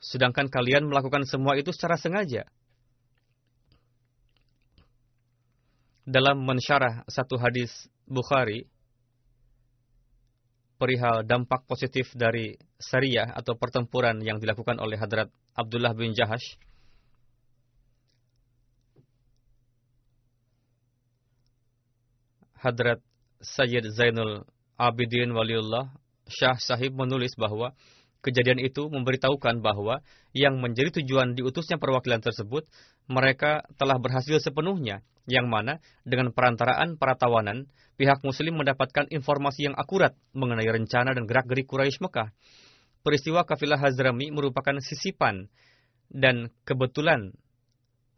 Sedangkan 0.00 0.48
kalian 0.48 0.88
melakukan 0.88 1.28
semua 1.28 1.60
itu 1.60 1.68
secara 1.76 2.00
sengaja. 2.00 2.48
Dalam 6.08 6.40
mensyarah 6.48 7.04
satu 7.12 7.36
hadis 7.36 7.92
Bukhari, 8.08 8.64
perihal 10.76 11.24
dampak 11.24 11.64
positif 11.64 12.12
dari 12.12 12.56
syariah 12.76 13.32
atau 13.32 13.56
pertempuran 13.56 14.20
yang 14.20 14.36
dilakukan 14.36 14.76
oleh 14.76 15.00
Hadrat 15.00 15.32
Abdullah 15.56 15.96
bin 15.96 16.12
Jahash. 16.12 16.56
Hadrat 22.60 23.00
Sayyid 23.40 23.88
Zainul 23.92 24.44
Abidin 24.76 25.32
Waliullah 25.32 25.92
Syah 26.26 26.58
Sahib 26.58 26.96
menulis 26.98 27.32
bahwa 27.38 27.72
kejadian 28.24 28.60
itu 28.62 28.88
memberitahukan 28.88 29.60
bahwa 29.64 30.04
yang 30.36 30.60
menjadi 30.60 31.00
tujuan 31.02 31.36
diutusnya 31.36 31.80
perwakilan 31.80 32.20
tersebut 32.20 32.68
mereka 33.06 33.64
telah 33.78 33.96
berhasil 33.96 34.38
sepenuhnya 34.42 35.02
yang 35.26 35.50
mana 35.50 35.82
dengan 36.06 36.30
perantaraan 36.30 36.98
para 36.98 37.18
tawanan, 37.18 37.66
pihak 37.98 38.22
muslim 38.22 38.62
mendapatkan 38.62 39.10
informasi 39.10 39.70
yang 39.70 39.74
akurat 39.74 40.14
mengenai 40.32 40.66
rencana 40.70 41.14
dan 41.14 41.26
gerak-gerik 41.26 41.66
Quraisy 41.66 41.98
Mekah. 41.98 42.30
Peristiwa 43.02 43.42
kafilah 43.46 43.78
Hazrami 43.78 44.30
merupakan 44.34 44.78
sisipan 44.82 45.50
dan 46.10 46.50
kebetulan 46.66 47.34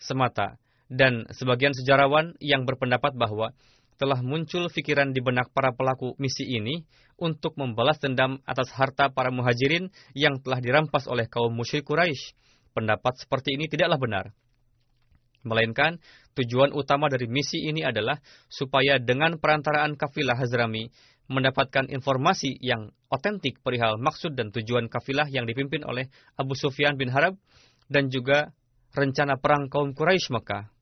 semata 0.01 0.61
dan 0.89 1.29
sebagian 1.33 1.77
sejarawan 1.77 2.37
yang 2.41 2.65
berpendapat 2.65 3.13
bahwa 3.17 3.53
telah 3.99 4.23
muncul 4.23 4.71
pikiran 4.71 5.11
di 5.11 5.21
benak 5.21 5.51
para 5.53 5.75
pelaku 5.75 6.15
misi 6.23 6.47
ini 6.47 6.87
untuk 7.19 7.59
membalas 7.59 7.99
dendam 7.99 8.39
atas 8.47 8.71
harta 8.73 9.11
para 9.11 9.35
muhajirin 9.35 9.91
yang 10.15 10.39
telah 10.39 10.63
dirampas 10.63 11.11
oleh 11.11 11.27
kaum 11.27 11.51
musyrik 11.51 11.85
Quraisy. 11.85 12.33
Pendapat 12.73 13.19
seperti 13.19 13.59
ini 13.59 13.67
tidaklah 13.67 13.99
benar. 13.99 14.25
Melainkan 15.43 15.99
tujuan 16.39 16.71
utama 16.75 17.11
dari 17.11 17.27
misi 17.27 17.67
ini 17.67 17.83
adalah 17.83 18.19
supaya 18.47 19.03
dengan 19.03 19.39
perantaraan 19.39 19.99
kafilah 19.99 20.39
Hazrami 20.39 20.91
mendapatkan 21.29 21.91
informasi 21.93 22.57
yang 22.63 22.89
otentik 23.13 23.61
perihal 23.61 24.01
maksud 24.01 24.33
dan 24.33 24.49
tujuan 24.49 24.89
kafilah 24.89 25.29
yang 25.29 25.45
dipimpin 25.45 25.85
oleh 25.85 26.09
Abu 26.41 26.57
Sufyan 26.57 26.97
bin 26.97 27.13
Harab 27.13 27.37
dan 27.91 28.09
juga 28.09 28.55
rencana 28.97 29.37
perang 29.37 29.69
kaum 29.69 29.93
Quraisy 29.93 30.33
Mekah. 30.33 30.78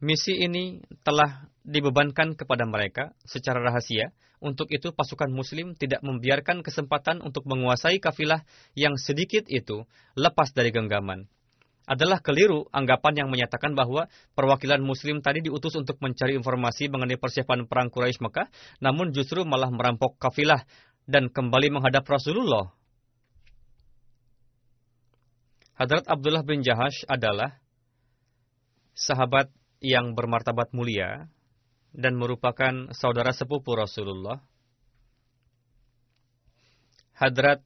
Misi 0.00 0.32
ini 0.40 0.80
telah 1.04 1.44
dibebankan 1.60 2.32
kepada 2.32 2.64
mereka 2.64 3.12
secara 3.28 3.60
rahasia. 3.60 4.16
Untuk 4.40 4.72
itu 4.72 4.96
pasukan 4.96 5.28
muslim 5.28 5.76
tidak 5.76 6.00
membiarkan 6.00 6.64
kesempatan 6.64 7.20
untuk 7.20 7.44
menguasai 7.44 8.00
kafilah 8.00 8.40
yang 8.72 8.96
sedikit 8.96 9.44
itu 9.52 9.84
lepas 10.16 10.56
dari 10.56 10.72
genggaman 10.72 11.28
adalah 11.90 12.22
keliru 12.22 12.70
anggapan 12.70 13.26
yang 13.26 13.28
menyatakan 13.34 13.74
bahwa 13.74 14.06
perwakilan 14.38 14.78
muslim 14.78 15.18
tadi 15.18 15.42
diutus 15.42 15.74
untuk 15.74 15.98
mencari 15.98 16.38
informasi 16.38 16.86
mengenai 16.86 17.18
persiapan 17.18 17.66
perang 17.66 17.90
Quraisy 17.90 18.22
Mekah, 18.22 18.46
namun 18.78 19.10
justru 19.10 19.42
malah 19.42 19.74
merampok 19.74 20.14
kafilah 20.22 20.62
dan 21.10 21.26
kembali 21.26 21.74
menghadap 21.74 22.06
Rasulullah. 22.06 22.70
Hadrat 25.74 26.06
Abdullah 26.06 26.46
bin 26.46 26.62
Jahash 26.62 27.02
adalah 27.10 27.58
sahabat 28.94 29.50
yang 29.80 30.12
bermartabat 30.12 30.76
mulia 30.76 31.28
dan 31.90 32.14
merupakan 32.14 32.92
saudara 32.94 33.32
sepupu 33.34 33.74
Rasulullah. 33.74 34.38
Hadrat 37.16 37.60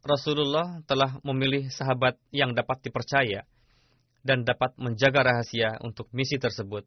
Rasulullah 0.00 0.80
telah 0.88 1.20
memilih 1.24 1.68
sahabat 1.68 2.16
yang 2.32 2.56
dapat 2.56 2.80
dipercaya 2.84 3.44
dan 4.20 4.44
dapat 4.44 4.76
menjaga 4.76 5.24
rahasia 5.24 5.80
untuk 5.80 6.08
misi 6.12 6.36
tersebut. 6.36 6.84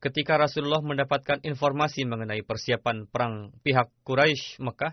Ketika 0.00 0.36
Rasulullah 0.36 0.84
mendapatkan 0.84 1.40
informasi 1.40 2.04
mengenai 2.04 2.44
persiapan 2.44 3.08
perang 3.08 3.56
pihak 3.64 3.88
Quraisy 4.04 4.60
Mekah, 4.60 4.92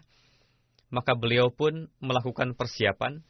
maka 0.91 1.15
beliau 1.15 1.51
pun 1.51 1.91
melakukan 1.99 2.55
persiapan 2.55 3.23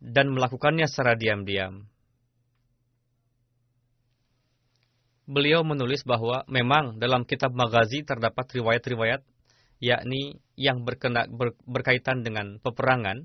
dan 0.00 0.32
melakukannya 0.32 0.84
secara 0.88 1.16
diam-diam. 1.16 1.88
Beliau 5.24 5.64
menulis 5.64 6.04
bahwa 6.04 6.44
memang 6.52 7.00
dalam 7.00 7.24
kitab 7.24 7.56
Magazi 7.56 8.04
terdapat 8.04 8.44
riwayat-riwayat 8.60 9.24
yakni 9.80 10.40
yang 10.56 10.84
berkena, 10.84 11.28
ber, 11.28 11.56
berkaitan 11.64 12.20
dengan 12.24 12.60
peperangan. 12.60 13.24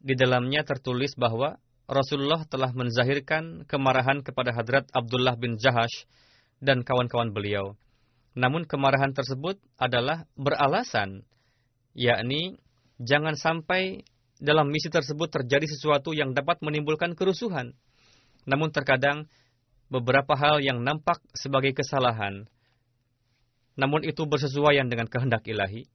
Di 0.00 0.16
dalamnya 0.16 0.64
tertulis 0.64 1.12
bahwa 1.16 1.60
Rasulullah 1.84 2.46
telah 2.48 2.72
menzahirkan 2.72 3.68
kemarahan 3.68 4.24
kepada 4.24 4.56
Hadrat 4.56 4.88
Abdullah 4.96 5.36
bin 5.36 5.60
Jahash 5.60 6.08
dan 6.62 6.86
kawan-kawan 6.86 7.36
beliau. 7.36 7.76
Namun 8.32 8.64
kemarahan 8.64 9.10
tersebut 9.10 9.58
adalah 9.76 10.24
beralasan, 10.38 11.26
yakni 11.92 12.62
jangan 13.02 13.34
sampai 13.34 14.06
dalam 14.40 14.70
misi 14.72 14.88
tersebut 14.88 15.28
terjadi 15.28 15.66
sesuatu 15.66 16.16
yang 16.16 16.32
dapat 16.32 16.62
menimbulkan 16.64 17.12
kerusuhan. 17.12 17.76
Namun 18.48 18.72
terkadang 18.72 19.28
beberapa 19.90 20.38
hal 20.38 20.62
yang 20.62 20.80
nampak 20.80 21.18
sebagai 21.34 21.74
kesalahan, 21.74 22.46
namun 23.74 24.06
itu 24.06 24.22
bersesuaian 24.24 24.86
dengan 24.86 25.10
kehendak 25.10 25.42
ilahi, 25.50 25.90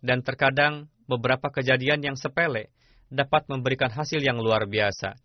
dan 0.00 0.24
terkadang 0.24 0.88
beberapa 1.04 1.52
kejadian 1.52 2.00
yang 2.00 2.16
sepele 2.16 2.72
dapat 3.12 3.44
memberikan 3.52 3.92
hasil 3.92 4.24
yang 4.24 4.40
luar 4.40 4.64
biasa. 4.64 5.20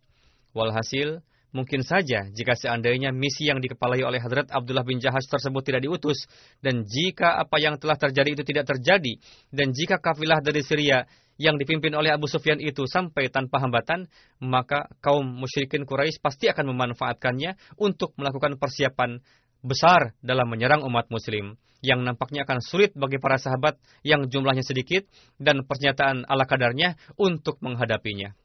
Walhasil, 0.51 1.23
mungkin 1.51 1.81
saja 1.81 2.29
jika 2.29 2.53
seandainya 2.53 3.09
misi 3.09 3.49
yang 3.49 3.57
dikepalai 3.57 4.05
oleh 4.05 4.21
Hadrat 4.21 4.49
Abdullah 4.53 4.85
bin 4.85 5.01
Jahash 5.01 5.25
tersebut 5.29 5.61
tidak 5.65 5.85
diutus, 5.85 6.29
dan 6.61 6.85
jika 6.85 7.41
apa 7.41 7.57
yang 7.57 7.77
telah 7.81 7.97
terjadi 7.97 8.29
itu 8.37 8.43
tidak 8.45 8.69
terjadi, 8.75 9.17
dan 9.49 9.73
jika 9.73 9.97
kafilah 9.97 10.41
dari 10.41 10.61
Syria 10.61 11.05
yang 11.39 11.55
dipimpin 11.55 11.95
oleh 11.95 12.11
Abu 12.11 12.27
Sufyan 12.27 12.59
itu 12.59 12.83
sampai 12.83 13.31
tanpa 13.31 13.63
hambatan, 13.63 14.11
maka 14.43 14.91
kaum 14.99 15.23
musyrikin 15.23 15.87
Quraisy 15.87 16.19
pasti 16.19 16.51
akan 16.51 16.75
memanfaatkannya 16.75 17.79
untuk 17.79 18.11
melakukan 18.19 18.59
persiapan 18.59 19.23
besar 19.63 20.15
dalam 20.19 20.47
menyerang 20.51 20.83
umat 20.83 21.07
muslim 21.07 21.55
yang 21.79 22.03
nampaknya 22.03 22.43
akan 22.43 22.59
sulit 22.59 22.91
bagi 22.91 23.23
para 23.23 23.39
sahabat 23.39 23.79
yang 24.03 24.27
jumlahnya 24.27 24.63
sedikit 24.67 25.07
dan 25.39 25.63
pernyataan 25.63 26.27
ala 26.27 26.43
kadarnya 26.43 26.99
untuk 27.15 27.55
menghadapinya. 27.63 28.35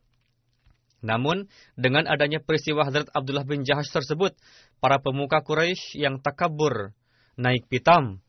Namun, 1.05 1.53
dengan 1.77 2.09
adanya 2.09 2.41
peristiwa 2.41 2.89
Hadrat 2.89 3.13
Abdullah 3.13 3.45
bin 3.45 3.69
Jahash 3.69 3.93
tersebut, 3.93 4.33
para 4.81 4.97
pemuka 5.05 5.45
Quraisy 5.45 6.01
yang 6.01 6.25
takabur 6.25 6.97
naik 7.37 7.69
pitam. 7.69 8.25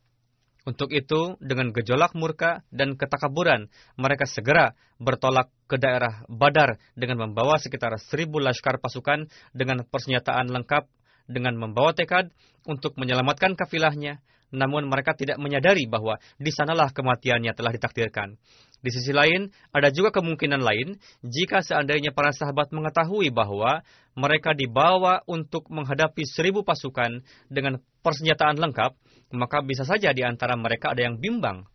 Untuk 0.66 0.92
itu, 0.92 1.40
dengan 1.40 1.72
gejolak 1.72 2.18
murka 2.18 2.66
dan 2.74 3.00
ketakaburan, 3.00 3.72
mereka 3.96 4.28
segera 4.28 4.76
bertolak 5.00 5.54
ke 5.72 5.78
daerah 5.80 6.26
Badar 6.28 6.82
dengan 6.98 7.30
membawa 7.30 7.62
sekitar 7.62 7.96
seribu 8.02 8.44
laskar 8.44 8.82
pasukan 8.82 9.30
dengan 9.56 9.86
persenjataan 9.88 10.50
lengkap 10.52 10.90
dengan 11.30 11.56
membawa 11.58 11.94
tekad 11.94 12.34
untuk 12.66 12.98
menyelamatkan 12.98 13.54
kafilahnya 13.54 14.22
namun 14.56 14.88
mereka 14.88 15.12
tidak 15.12 15.36
menyadari 15.38 15.84
bahwa 15.86 16.15
di 16.39 16.50
sanalah 16.50 16.89
kematiannya 16.96 17.52
telah 17.52 17.76
ditakdirkan. 17.76 18.39
Di 18.86 18.94
sisi 18.94 19.12
lain, 19.12 19.50
ada 19.74 19.89
juga 19.89 20.13
kemungkinan 20.13 20.62
lain 20.62 21.02
jika 21.26 21.65
seandainya 21.65 22.13
para 22.13 22.30
sahabat 22.30 22.70
mengetahui 22.70 23.34
bahwa 23.34 23.82
mereka 24.13 24.54
dibawa 24.54 25.26
untuk 25.26 25.68
menghadapi 25.74 26.22
seribu 26.24 26.62
pasukan 26.62 27.26
dengan 27.50 27.82
persenjataan 28.06 28.62
lengkap, 28.62 28.94
maka 29.34 29.65
bisa 29.65 29.84
saja 29.84 30.13
di 30.13 30.22
antara 30.22 30.54
mereka 30.54 30.94
ada 30.94 31.02
yang 31.02 31.18
bimbang. 31.18 31.65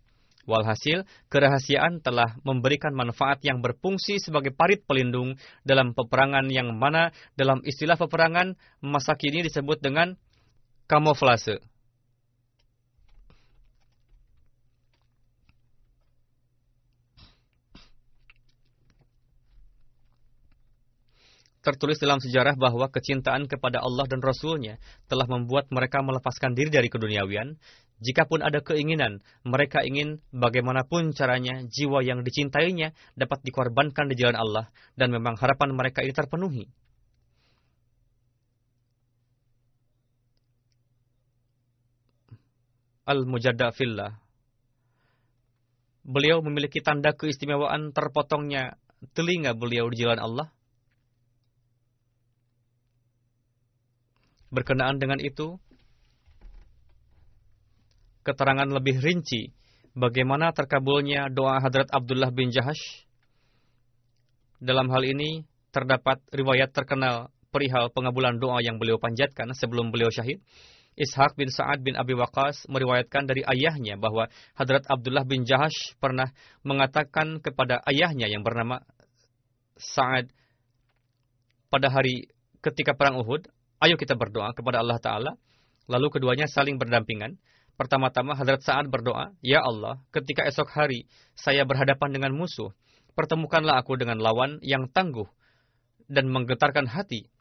Walhasil, 0.48 1.04
kerahasiaan 1.28 2.00
telah 2.00 2.38
memberikan 2.46 2.96
manfaat 2.96 3.44
yang 3.44 3.60
berfungsi 3.60 4.22
sebagai 4.22 4.54
parit 4.56 4.82
pelindung 4.88 5.36
dalam 5.66 5.92
peperangan 5.92 6.48
yang 6.48 6.72
mana 6.74 7.12
dalam 7.36 7.60
istilah 7.66 8.00
peperangan 8.00 8.56
masa 8.80 9.18
kini 9.18 9.44
disebut 9.44 9.82
dengan 9.84 10.16
kamuflase. 10.88 11.60
Tertulis 21.60 22.00
dalam 22.00 22.18
sejarah 22.20 22.56
bahwa 22.56 22.88
kecintaan 22.88 23.44
kepada 23.44 23.84
Allah 23.84 24.08
dan 24.08 24.24
Rasulnya 24.24 24.80
telah 25.06 25.28
membuat 25.28 25.68
mereka 25.68 26.00
melepaskan 26.00 26.56
diri 26.56 26.72
dari 26.72 26.88
keduniawian. 26.88 27.60
Jikapun 28.00 28.40
ada 28.40 28.64
keinginan, 28.64 29.20
mereka 29.44 29.84
ingin 29.84 30.24
bagaimanapun 30.32 31.12
caranya 31.12 31.60
jiwa 31.68 32.00
yang 32.00 32.24
dicintainya 32.24 32.96
dapat 33.12 33.44
dikorbankan 33.44 34.08
di 34.08 34.16
jalan 34.16 34.40
Allah 34.40 34.72
dan 34.96 35.12
memang 35.12 35.36
harapan 35.36 35.76
mereka 35.76 36.00
ini 36.00 36.16
terpenuhi. 36.16 36.64
Al-Mujadda 43.04 43.74
Fillah 43.74 44.12
Beliau 46.00 46.40
memiliki 46.40 46.80
tanda 46.80 47.12
keistimewaan 47.12 47.92
terpotongnya 47.92 48.80
telinga 49.12 49.52
beliau 49.52 49.90
di 49.92 50.00
jalan 50.00 50.20
Allah 50.22 50.48
Berkenaan 54.50 54.98
dengan 54.98 55.22
itu, 55.22 55.58
keterangan 58.26 58.66
lebih 58.66 58.98
rinci 58.98 59.54
bagaimana 59.94 60.50
terkabulnya 60.50 61.30
doa 61.30 61.62
Hadrat 61.62 61.90
Abdullah 61.90 62.34
bin 62.34 62.50
Jahash? 62.50 63.06
Dalam 64.60 64.92
hal 64.92 65.06
ini 65.06 65.46
terdapat 65.72 66.20
riwayat 66.34 66.74
terkenal 66.74 67.32
perihal 67.50 67.90
pengabulan 67.90 68.38
doa 68.38 68.62
yang 68.62 68.78
beliau 68.78 68.98
panjatkan 68.98 69.50
sebelum 69.56 69.90
beliau 69.90 70.10
syahid. 70.10 70.42
Ishaq 70.98 71.38
bin 71.38 71.48
Sa'ad 71.48 71.80
bin 71.80 71.96
Abi 71.96 72.12
Waqas 72.12 72.66
meriwayatkan 72.68 73.24
dari 73.24 73.40
ayahnya 73.46 73.96
bahwa 73.96 74.28
Hadrat 74.58 74.84
Abdullah 74.90 75.24
bin 75.24 75.46
Jahash 75.48 75.96
pernah 75.96 76.28
mengatakan 76.66 77.40
kepada 77.40 77.80
ayahnya 77.88 78.28
yang 78.28 78.44
bernama 78.44 78.82
Sa'ad 79.80 80.28
pada 81.72 81.88
hari 81.88 82.28
ketika 82.60 82.92
perang 82.92 83.16
Uhud, 83.16 83.48
ayo 83.80 83.96
kita 83.96 84.14
berdoa 84.16 84.52
kepada 84.52 84.80
Allah 84.84 85.00
Ta'ala. 85.00 85.32
Lalu 85.90 86.06
keduanya 86.20 86.46
saling 86.46 86.78
berdampingan. 86.78 87.40
Pertama-tama 87.74 88.36
Hadrat 88.36 88.60
Sa'ad 88.60 88.92
berdoa, 88.92 89.32
Ya 89.40 89.64
Allah, 89.64 90.04
ketika 90.12 90.44
esok 90.44 90.68
hari 90.68 91.08
saya 91.32 91.64
berhadapan 91.64 92.12
dengan 92.12 92.36
musuh, 92.36 92.76
pertemukanlah 93.16 93.80
aku 93.80 93.96
dengan 93.96 94.20
lawan 94.20 94.60
yang 94.60 94.86
tangguh 94.92 95.26
dan 96.04 96.28
menggetarkan 96.28 96.84
hati, 96.84 97.32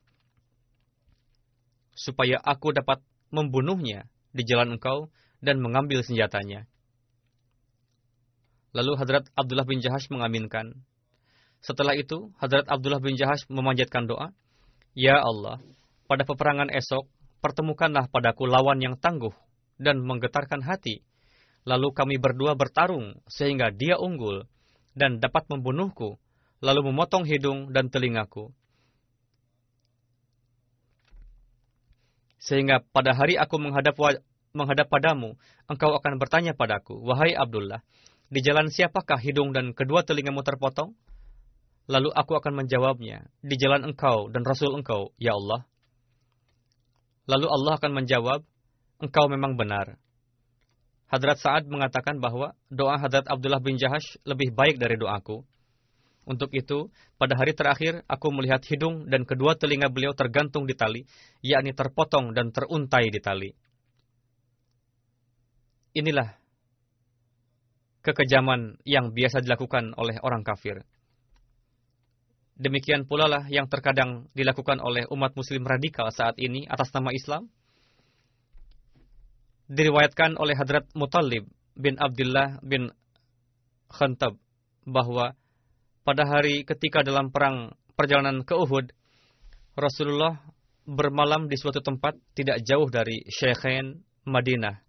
supaya 1.92 2.40
aku 2.40 2.72
dapat 2.72 3.04
membunuhnya 3.36 4.08
di 4.32 4.48
jalan 4.48 4.80
engkau 4.80 5.12
dan 5.44 5.60
mengambil 5.60 6.00
senjatanya. 6.08 6.72
Lalu 8.72 8.96
Hadrat 8.96 9.28
Abdullah 9.36 9.68
bin 9.68 9.84
Jahash 9.84 10.08
mengaminkan. 10.08 10.72
Setelah 11.60 11.98
itu, 12.00 12.32
Hadrat 12.40 12.70
Abdullah 12.72 13.04
bin 13.04 13.20
Jahash 13.20 13.44
memanjatkan 13.52 14.08
doa, 14.08 14.32
Ya 14.96 15.20
Allah, 15.20 15.60
pada 16.10 16.26
peperangan 16.26 16.74
esok, 16.74 17.06
pertemukanlah 17.38 18.10
padaku 18.10 18.50
lawan 18.50 18.82
yang 18.82 18.98
tangguh 18.98 19.32
dan 19.78 20.02
menggetarkan 20.02 20.66
hati. 20.66 21.06
Lalu 21.70 21.94
kami 21.94 22.18
berdua 22.18 22.58
bertarung 22.58 23.22
sehingga 23.30 23.70
dia 23.70 24.02
unggul 24.02 24.50
dan 24.98 25.22
dapat 25.22 25.46
membunuhku, 25.54 26.18
lalu 26.66 26.90
memotong 26.90 27.30
hidung 27.30 27.70
dan 27.70 27.94
telingaku. 27.94 28.50
Sehingga 32.42 32.82
pada 32.90 33.14
hari 33.14 33.38
aku 33.38 33.62
menghadap, 33.62 33.94
menghadap 34.58 34.90
padamu, 34.90 35.38
engkau 35.70 35.94
akan 35.94 36.18
bertanya 36.18 36.58
padaku, 36.58 36.98
Wahai 37.06 37.38
Abdullah, 37.38 37.86
di 38.34 38.42
jalan 38.42 38.74
siapakah 38.74 39.22
hidung 39.22 39.54
dan 39.54 39.78
kedua 39.78 40.02
telingamu 40.02 40.42
terpotong? 40.42 40.98
Lalu 41.86 42.10
aku 42.18 42.34
akan 42.34 42.66
menjawabnya, 42.66 43.30
di 43.46 43.56
jalan 43.62 43.94
engkau 43.94 44.34
dan 44.34 44.42
Rasul 44.42 44.74
engkau, 44.74 45.14
ya 45.22 45.38
Allah. 45.38 45.70
Lalu 47.30 47.46
Allah 47.46 47.74
akan 47.78 47.92
menjawab, 47.94 48.42
engkau 49.06 49.26
memang 49.30 49.54
benar. 49.54 50.02
Hadrat 51.14 51.38
Sa'ad 51.38 51.70
mengatakan 51.70 52.18
bahwa 52.18 52.58
doa 52.74 52.98
Hadrat 52.98 53.30
Abdullah 53.30 53.62
bin 53.62 53.78
Jahash 53.78 54.18
lebih 54.26 54.50
baik 54.54 54.82
dari 54.82 54.98
doaku. 54.98 55.46
Untuk 56.26 56.54
itu, 56.54 56.90
pada 57.18 57.38
hari 57.38 57.54
terakhir 57.58 58.06
aku 58.06 58.30
melihat 58.34 58.62
hidung 58.70 59.10
dan 59.10 59.26
kedua 59.26 59.58
telinga 59.58 59.90
beliau 59.90 60.14
tergantung 60.14 60.70
di 60.70 60.78
tali, 60.78 61.02
yakni 61.42 61.74
terpotong 61.74 62.34
dan 62.34 62.54
teruntai 62.54 63.10
di 63.10 63.18
tali. 63.22 63.50
Inilah 65.98 66.38
kekejaman 68.06 68.78
yang 68.86 69.10
biasa 69.14 69.42
dilakukan 69.42 69.98
oleh 69.98 70.22
orang 70.22 70.46
kafir. 70.46 70.86
Demikian 72.60 73.08
pula 73.08 73.32
lah 73.32 73.48
yang 73.48 73.72
terkadang 73.72 74.28
dilakukan 74.36 74.84
oleh 74.84 75.08
umat 75.16 75.32
muslim 75.40 75.64
radikal 75.64 76.12
saat 76.12 76.36
ini 76.36 76.68
atas 76.68 76.92
nama 76.92 77.16
Islam. 77.16 77.48
Diriwayatkan 79.72 80.36
oleh 80.36 80.60
Hadrat 80.60 80.92
Muttalib 80.92 81.48
bin 81.80 81.96
Abdullah 81.96 82.60
bin 82.60 82.92
Khantab 83.88 84.36
bahwa 84.84 85.40
pada 86.04 86.28
hari 86.28 86.68
ketika 86.68 87.00
dalam 87.00 87.32
perang 87.32 87.72
perjalanan 87.96 88.44
ke 88.44 88.60
Uhud, 88.60 88.92
Rasulullah 89.80 90.44
bermalam 90.84 91.48
di 91.48 91.56
suatu 91.56 91.80
tempat 91.80 92.20
tidak 92.36 92.60
jauh 92.68 92.92
dari 92.92 93.24
Syekhain 93.32 94.04
Madinah. 94.28 94.89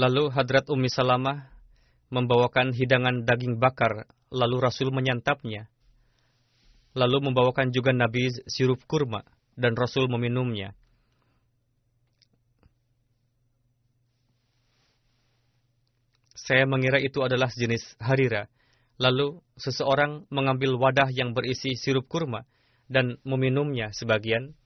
Lalu 0.00 0.32
Hadrat 0.32 0.64
Ummi 0.72 0.88
Salamah 0.88 1.44
membawakan 2.08 2.72
hidangan 2.72 3.28
daging 3.28 3.60
bakar, 3.60 4.08
lalu 4.32 4.56
Rasul 4.56 4.88
menyantapnya. 4.96 5.68
Lalu 6.96 7.28
membawakan 7.28 7.68
juga 7.68 7.92
Nabi 7.92 8.32
sirup 8.48 8.80
kurma 8.88 9.20
dan 9.60 9.76
Rasul 9.76 10.08
meminumnya. 10.08 10.72
Saya 16.32 16.64
mengira 16.64 16.96
itu 16.96 17.20
adalah 17.20 17.52
jenis 17.52 17.84
harira. 18.00 18.48
Lalu 18.96 19.44
seseorang 19.60 20.24
mengambil 20.32 20.80
wadah 20.80 21.12
yang 21.12 21.36
berisi 21.36 21.76
sirup 21.76 22.08
kurma 22.08 22.48
dan 22.88 23.20
meminumnya 23.20 23.92
sebagian. 23.92 24.56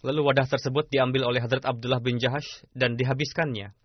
Lalu 0.00 0.32
wadah 0.32 0.48
tersebut 0.48 0.88
diambil 0.88 1.28
oleh 1.28 1.44
Hadrat 1.44 1.68
Abdullah 1.68 2.00
bin 2.00 2.16
Jahash 2.16 2.64
dan 2.72 2.96
dihabiskannya. 2.96 3.76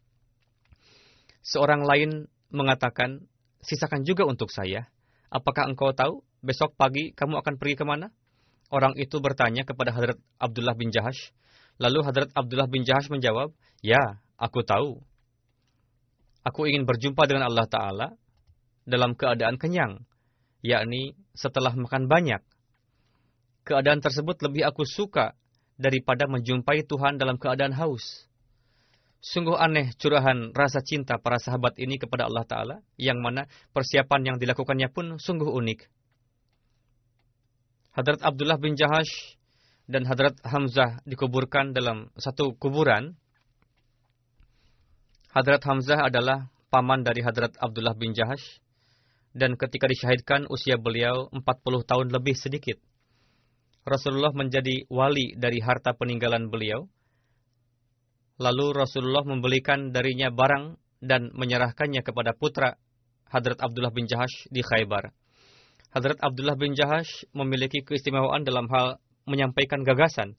Seorang 1.48 1.88
lain 1.88 2.28
mengatakan, 2.52 3.24
sisakan 3.64 4.04
juga 4.04 4.28
untuk 4.28 4.52
saya. 4.52 4.92
Apakah 5.32 5.72
engkau 5.72 5.96
tahu 5.96 6.20
besok 6.44 6.76
pagi 6.76 7.16
kamu 7.16 7.40
akan 7.40 7.56
pergi 7.56 7.80
ke 7.80 7.86
mana? 7.88 8.12
Orang 8.68 9.00
itu 9.00 9.24
bertanya 9.24 9.64
kepada 9.64 9.96
Hadrat 9.96 10.20
Abdullah 10.44 10.76
bin 10.76 10.92
Jahash. 10.92 11.32
Lalu 11.80 12.04
Hadrat 12.04 12.36
Abdullah 12.36 12.68
bin 12.68 12.84
Jahash 12.84 13.08
menjawab, 13.08 13.56
Ya, 13.80 14.20
aku 14.36 14.60
tahu. 14.68 15.00
Aku 16.44 16.68
ingin 16.68 16.84
berjumpa 16.84 17.24
dengan 17.28 17.48
Allah 17.48 17.68
Ta'ala 17.68 18.08
dalam 18.84 19.16
keadaan 19.16 19.56
kenyang, 19.56 20.04
yakni 20.60 21.16
setelah 21.32 21.72
makan 21.76 22.12
banyak. 22.12 22.44
Keadaan 23.64 24.04
tersebut 24.04 24.36
lebih 24.44 24.68
aku 24.68 24.84
suka 24.84 25.36
daripada 25.80 26.28
menjumpai 26.28 26.84
Tuhan 26.84 27.16
dalam 27.16 27.40
keadaan 27.40 27.72
haus. 27.72 28.27
Sungguh 29.18 29.58
aneh 29.58 29.92
curahan 29.98 30.54
rasa 30.54 30.80
cinta 30.86 31.18
para 31.18 31.42
sahabat 31.42 31.76
ini 31.82 31.98
kepada 31.98 32.30
Allah 32.30 32.46
Ta'ala, 32.46 32.76
yang 33.02 33.18
mana 33.18 33.50
persiapan 33.74 34.34
yang 34.34 34.38
dilakukannya 34.38 34.94
pun 34.94 35.18
sungguh 35.18 35.50
unik. 35.50 35.80
Hadrat 37.98 38.22
Abdullah 38.22 38.62
bin 38.62 38.78
Jahash 38.78 39.38
dan 39.90 40.06
Hadrat 40.06 40.38
Hamzah 40.46 41.02
dikuburkan 41.10 41.74
dalam 41.74 42.14
satu 42.14 42.54
kuburan. 42.54 43.18
Hadrat 45.34 45.66
Hamzah 45.66 46.06
adalah 46.06 46.54
paman 46.70 47.02
dari 47.02 47.26
Hadrat 47.26 47.58
Abdullah 47.58 47.98
bin 47.98 48.14
Jahash 48.14 48.62
dan 49.34 49.58
ketika 49.58 49.90
disyahidkan 49.90 50.46
usia 50.50 50.78
beliau 50.78 51.30
40 51.34 51.42
tahun 51.90 52.08
lebih 52.14 52.38
sedikit. 52.38 52.78
Rasulullah 53.88 54.36
menjadi 54.36 54.84
wali 54.92 55.34
dari 55.40 55.64
harta 55.64 55.96
peninggalan 55.96 56.52
beliau. 56.52 56.92
Lalu 58.38 58.70
Rasulullah 58.78 59.26
membelikan 59.26 59.90
darinya 59.90 60.30
barang 60.30 60.78
dan 61.02 61.34
menyerahkannya 61.34 62.06
kepada 62.06 62.38
putra 62.38 62.78
Hadrat 63.28 63.60
Abdullah 63.60 63.92
bin 63.92 64.06
Jahash 64.06 64.46
di 64.54 64.62
Khaybar. 64.62 65.10
Hadrat 65.92 66.22
Abdullah 66.22 66.54
bin 66.54 66.78
Jahash 66.78 67.26
memiliki 67.34 67.82
keistimewaan 67.82 68.46
dalam 68.46 68.70
hal 68.70 69.02
menyampaikan 69.26 69.82
gagasan. 69.82 70.38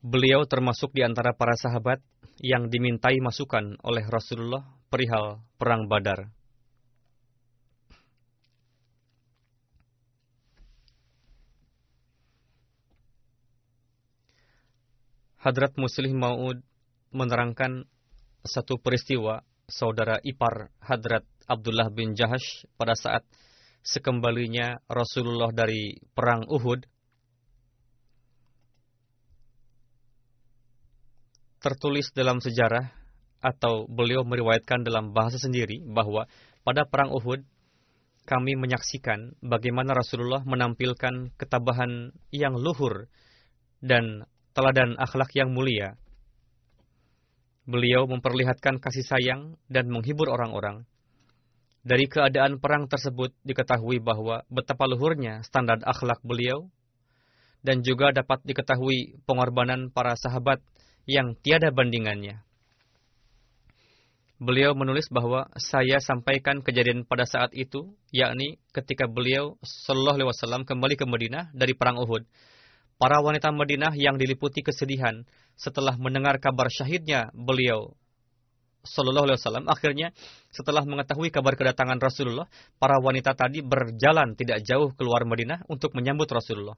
Beliau 0.00 0.48
termasuk 0.48 0.92
di 0.96 1.04
antara 1.04 1.36
para 1.36 1.56
sahabat 1.56 2.00
yang 2.40 2.72
dimintai 2.72 3.20
masukan 3.20 3.76
oleh 3.84 4.04
Rasulullah 4.08 4.64
perihal 4.88 5.44
Perang 5.60 5.86
Badar. 5.86 6.28
Hadrat 15.44 15.76
Muslim 15.76 16.16
Maud 16.16 16.64
menerangkan 17.14 17.86
satu 18.44 18.76
peristiwa 18.82 19.40
saudara 19.70 20.20
ipar 20.20 20.74
Hadrat 20.82 21.24
Abdullah 21.48 21.88
bin 21.88 22.12
Jahash 22.12 22.68
pada 22.76 22.92
saat 22.98 23.24
sekembalinya 23.80 24.80
Rasulullah 24.90 25.52
dari 25.54 25.96
perang 26.12 26.44
Uhud 26.50 26.84
tertulis 31.64 32.12
dalam 32.12 32.44
sejarah 32.44 32.92
atau 33.40 33.88
beliau 33.88 34.24
meriwayatkan 34.24 34.84
dalam 34.84 35.16
bahasa 35.16 35.40
sendiri 35.40 35.80
bahwa 35.84 36.28
pada 36.64 36.84
perang 36.88 37.12
Uhud 37.12 37.44
kami 38.24 38.56
menyaksikan 38.56 39.36
bagaimana 39.44 39.92
Rasulullah 39.92 40.40
menampilkan 40.48 41.36
ketabahan 41.36 42.12
yang 42.32 42.56
luhur 42.56 43.12
dan 43.84 44.24
teladan 44.56 44.96
akhlak 44.96 45.28
yang 45.36 45.52
mulia. 45.52 46.00
Beliau 47.64 48.04
memperlihatkan 48.04 48.76
kasih 48.76 49.04
sayang 49.08 49.56
dan 49.72 49.88
menghibur 49.88 50.28
orang-orang. 50.28 50.84
Dari 51.84 52.08
keadaan 52.08 52.60
perang 52.60 52.88
tersebut 52.88 53.32
diketahui 53.44 54.00
bahwa 54.00 54.44
betapa 54.48 54.88
luhurnya 54.88 55.44
standar 55.44 55.80
akhlak 55.84 56.20
beliau 56.24 56.68
dan 57.64 57.80
juga 57.80 58.12
dapat 58.12 58.44
diketahui 58.44 59.20
pengorbanan 59.24 59.88
para 59.88 60.16
sahabat 60.16 60.60
yang 61.04 61.36
tiada 61.40 61.72
bandingannya. 61.72 62.44
Beliau 64.40 64.76
menulis 64.76 65.08
bahwa 65.08 65.48
saya 65.56 66.02
sampaikan 66.04 66.60
kejadian 66.60 67.08
pada 67.08 67.24
saat 67.24 67.54
itu, 67.56 67.96
yakni 68.12 68.60
ketika 68.76 69.08
beliau 69.08 69.56
Shallallahu 69.64 70.20
Alaihi 70.20 70.28
Wasallam 70.28 70.62
kembali 70.68 71.00
ke 71.00 71.08
Madinah 71.08 71.54
dari 71.56 71.72
perang 71.72 71.96
Uhud. 71.96 72.28
Para 72.94 73.18
wanita 73.18 73.50
Madinah 73.50 73.92
yang 73.98 74.14
diliputi 74.14 74.62
kesedihan 74.62 75.26
setelah 75.58 75.98
mendengar 75.98 76.38
kabar 76.38 76.70
syahidnya 76.70 77.30
beliau 77.34 77.94
Sallallahu 78.84 79.26
Alaihi 79.26 79.40
Wasallam. 79.40 79.66
Akhirnya 79.66 80.12
setelah 80.52 80.84
mengetahui 80.84 81.32
kabar 81.32 81.56
kedatangan 81.56 81.98
Rasulullah, 81.98 82.46
para 82.76 83.00
wanita 83.00 83.32
tadi 83.32 83.64
berjalan 83.64 84.36
tidak 84.36 84.60
jauh 84.62 84.92
keluar 84.94 85.24
Madinah 85.24 85.64
untuk 85.72 85.96
menyambut 85.96 86.28
Rasulullah. 86.28 86.76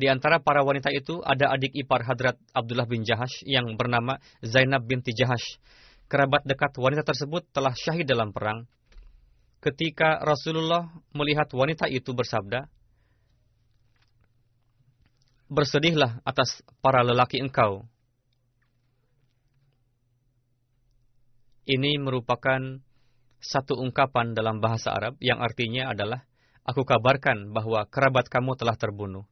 Di 0.00 0.08
antara 0.08 0.40
para 0.40 0.64
wanita 0.64 0.88
itu 0.92 1.20
ada 1.20 1.52
adik 1.52 1.76
ipar 1.76 2.04
Hadrat 2.04 2.36
Abdullah 2.56 2.88
bin 2.88 3.04
Jahash 3.04 3.44
yang 3.44 3.76
bernama 3.76 4.16
Zainab 4.40 4.88
binti 4.88 5.12
Jahash. 5.12 5.60
Kerabat 6.08 6.44
dekat 6.48 6.76
wanita 6.80 7.04
tersebut 7.04 7.44
telah 7.52 7.72
syahid 7.76 8.08
dalam 8.08 8.32
perang. 8.32 8.64
Ketika 9.60 10.24
Rasulullah 10.24 10.88
melihat 11.12 11.52
wanita 11.52 11.84
itu 11.92 12.16
bersabda, 12.16 12.64
Bersedihlah 15.50 16.22
atas 16.22 16.62
para 16.78 17.02
lelaki 17.02 17.42
engkau 17.42 17.82
Ini 21.66 21.98
merupakan 21.98 22.78
satu 23.42 23.74
ungkapan 23.82 24.32
dalam 24.38 24.62
bahasa 24.62 24.94
Arab 24.94 25.18
yang 25.18 25.42
artinya 25.42 25.90
adalah 25.90 26.30
Aku 26.70 26.86
kabarkan 26.86 27.50
bahwa 27.50 27.82
kerabat 27.88 28.30
kamu 28.30 28.54
telah 28.54 28.76
terbunuh. 28.78 29.26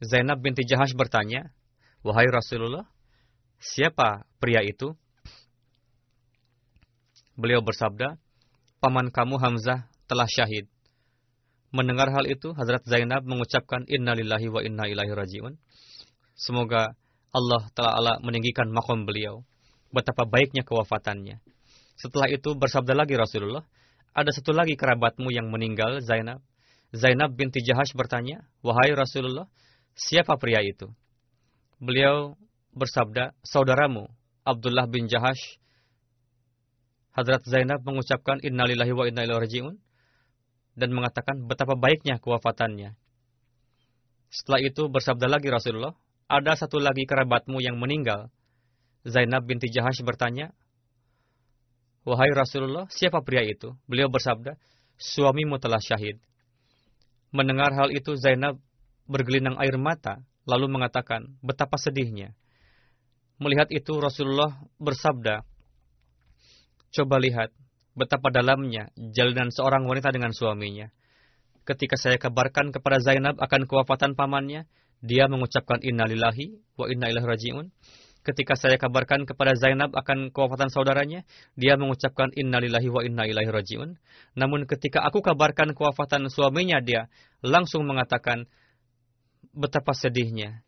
Zainab 0.00 0.40
binti 0.40 0.64
Jahash 0.64 0.96
bertanya, 0.96 1.52
Wahai 2.00 2.30
Rasulullah, 2.30 2.88
siapa 3.60 4.24
pria 4.40 4.64
itu? 4.64 4.96
Beliau 7.36 7.60
bersabda, 7.60 8.16
Paman 8.78 9.12
kamu 9.12 9.36
Hamzah 9.36 9.90
telah 10.08 10.28
syahid. 10.30 10.70
Mendengar 11.74 12.06
hal 12.14 12.30
itu, 12.30 12.54
Hazrat 12.54 12.86
Zainab 12.86 13.26
mengucapkan 13.26 13.82
Inna 13.90 14.14
lillahi 14.14 14.46
wa 14.46 14.62
inna 14.62 14.86
ilahi 14.86 15.10
rajiun. 15.10 15.58
Semoga 16.38 16.94
Allah 17.34 17.62
Ta'ala 17.74 18.22
meninggikan 18.22 18.70
makom 18.70 19.02
beliau. 19.02 19.42
Betapa 19.90 20.22
baiknya 20.22 20.62
kewafatannya. 20.62 21.42
Setelah 21.98 22.30
itu 22.30 22.54
bersabda 22.54 22.94
lagi 22.94 23.18
Rasulullah, 23.18 23.66
ada 24.14 24.30
satu 24.30 24.54
lagi 24.54 24.78
kerabatmu 24.78 25.34
yang 25.34 25.50
meninggal, 25.50 25.98
Zainab. 25.98 26.38
Zainab 26.94 27.34
binti 27.34 27.58
Jahash 27.58 27.90
bertanya, 27.98 28.46
Wahai 28.62 28.94
Rasulullah, 28.94 29.50
siapa 29.98 30.38
pria 30.38 30.62
itu? 30.62 30.86
Beliau 31.82 32.38
bersabda, 32.70 33.34
saudaramu, 33.42 34.06
Abdullah 34.46 34.86
bin 34.86 35.10
Jahash. 35.10 35.58
Hadrat 37.18 37.42
Zainab 37.50 37.82
mengucapkan, 37.82 38.38
Innalillahi 38.46 38.94
wa 38.94 39.10
inna 39.10 39.26
ilaihi 39.26 39.42
raji'un. 39.42 39.74
Dan 40.74 40.90
mengatakan 40.90 41.46
betapa 41.46 41.78
baiknya 41.78 42.18
kewafatannya. 42.18 42.98
Setelah 44.34 44.60
itu 44.66 44.90
bersabda 44.90 45.30
lagi 45.30 45.46
Rasulullah, 45.46 45.94
ada 46.26 46.58
satu 46.58 46.82
lagi 46.82 47.06
kerabatmu 47.06 47.62
yang 47.62 47.78
meninggal. 47.78 48.34
Zainab 49.06 49.46
binti 49.46 49.70
Jahash 49.70 50.02
bertanya, 50.02 50.50
Wahai 52.04 52.34
Rasulullah, 52.36 52.84
siapa 52.92 53.24
pria 53.24 53.40
itu? 53.46 53.72
Beliau 53.88 54.12
bersabda, 54.12 54.60
suamimu 55.00 55.56
telah 55.56 55.80
syahid. 55.80 56.20
Mendengar 57.32 57.72
hal 57.72 57.88
itu, 57.94 58.12
Zainab 58.20 58.60
bergelinang 59.08 59.56
air 59.56 59.80
mata, 59.80 60.20
lalu 60.44 60.68
mengatakan, 60.68 61.32
betapa 61.40 61.80
sedihnya. 61.80 62.36
Melihat 63.40 63.72
itu, 63.72 63.96
Rasulullah 63.96 64.52
bersabda, 64.76 65.48
Coba 66.94 67.16
lihat, 67.18 67.50
betapa 67.94 68.30
dalamnya 68.30 68.90
jalinan 68.94 69.50
seorang 69.54 69.86
wanita 69.86 70.10
dengan 70.10 70.34
suaminya. 70.34 70.90
Ketika 71.64 71.96
saya 71.96 72.20
kabarkan 72.20 72.74
kepada 72.74 73.00
Zainab 73.00 73.40
akan 73.40 73.64
kewafatan 73.64 74.18
pamannya, 74.18 74.68
dia 75.00 75.30
mengucapkan 75.30 75.80
innalillahi 75.80 76.60
wa 76.76 76.86
inna 76.92 77.08
ilaihi 77.08 77.26
rajiun 77.26 77.66
ketika 78.24 78.56
saya 78.56 78.80
kabarkan 78.80 79.28
kepada 79.28 79.52
Zainab 79.54 79.92
akan 79.92 80.32
kewafatan 80.32 80.72
saudaranya, 80.72 81.28
dia 81.54 81.76
mengucapkan 81.76 82.32
innalillahi 82.32 82.88
wa 82.88 83.04
inna 83.04 83.28
ilaihi 83.28 83.52
rajiun. 83.52 84.00
Namun 84.34 84.64
ketika 84.64 85.04
aku 85.04 85.20
kabarkan 85.20 85.76
kewafatan 85.76 86.32
suaminya, 86.32 86.80
dia 86.80 87.12
langsung 87.44 87.84
mengatakan 87.84 88.48
betapa 89.52 89.92
sedihnya 89.92 90.64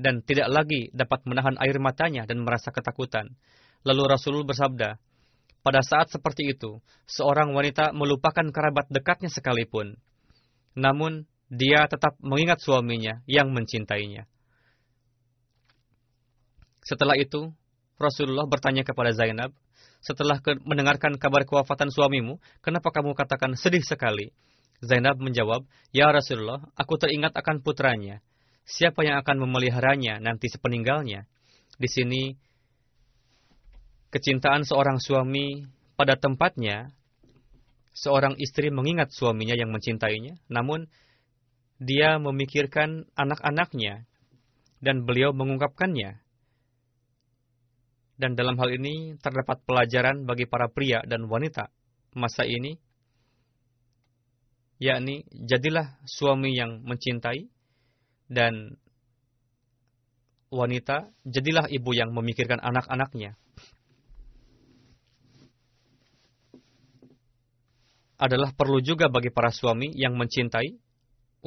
dan 0.00 0.24
tidak 0.24 0.48
lagi 0.48 0.88
dapat 0.96 1.22
menahan 1.28 1.60
air 1.60 1.76
matanya 1.78 2.24
dan 2.24 2.40
merasa 2.42 2.72
ketakutan. 2.72 3.36
Lalu 3.84 4.10
Rasulullah 4.10 4.48
bersabda, 4.48 4.88
pada 5.62 5.82
saat 5.82 6.08
seperti 6.08 6.54
itu, 6.54 6.78
seorang 7.10 7.52
wanita 7.52 7.90
melupakan 7.92 8.46
kerabat 8.48 8.88
dekatnya 8.88 9.28
sekalipun. 9.28 9.98
Namun, 10.78 11.26
dia 11.48 11.88
tetap 11.88 12.14
mengingat 12.20 12.60
suaminya 12.60 13.24
yang 13.24 13.50
mencintainya. 13.50 14.28
Setelah 16.84 17.18
itu, 17.18 17.52
Rasulullah 17.98 18.46
bertanya 18.46 18.86
kepada 18.86 19.10
Zainab, 19.12 19.52
setelah 19.98 20.38
mendengarkan 20.62 21.18
kabar 21.18 21.42
kewafatan 21.42 21.90
suamimu, 21.90 22.38
kenapa 22.62 22.94
kamu 22.94 23.18
katakan 23.18 23.58
sedih 23.58 23.82
sekali? 23.82 24.30
Zainab 24.78 25.18
menjawab, 25.18 25.66
Ya 25.90 26.06
Rasulullah, 26.14 26.62
aku 26.78 26.94
teringat 27.02 27.34
akan 27.34 27.66
putranya. 27.66 28.22
Siapa 28.62 29.02
yang 29.02 29.18
akan 29.18 29.42
memeliharanya 29.42 30.22
nanti 30.22 30.46
sepeninggalnya? 30.46 31.26
Di 31.74 31.88
sini, 31.90 32.38
kecintaan 34.08 34.64
seorang 34.64 35.00
suami 35.00 35.66
pada 35.98 36.16
tempatnya, 36.16 36.92
seorang 37.92 38.38
istri 38.38 38.70
mengingat 38.70 39.10
suaminya 39.12 39.54
yang 39.58 39.74
mencintainya, 39.74 40.38
namun 40.48 40.86
dia 41.78 42.18
memikirkan 42.18 43.06
anak-anaknya, 43.14 44.06
dan 44.78 45.02
beliau 45.02 45.34
mengungkapkannya 45.34 46.22
dan 48.18 48.34
dalam 48.34 48.58
hal 48.58 48.74
ini 48.74 49.14
terdapat 49.22 49.62
pelajaran 49.62 50.26
bagi 50.26 50.50
para 50.50 50.66
pria 50.66 51.06
dan 51.06 51.30
wanita 51.30 51.70
masa 52.18 52.42
ini, 52.42 52.74
yakni 54.82 55.22
jadilah 55.30 56.02
suami 56.02 56.50
yang 56.58 56.82
mencintai 56.82 57.46
dan 58.26 58.74
wanita 60.50 61.14
jadilah 61.22 61.70
ibu 61.70 61.94
yang 61.94 62.10
memikirkan 62.10 62.58
anak-anaknya. 62.58 63.38
Adalah 68.18 68.50
perlu 68.50 68.82
juga 68.82 69.06
bagi 69.06 69.30
para 69.30 69.54
suami 69.54 69.94
yang 69.94 70.18
mencintai 70.18 70.74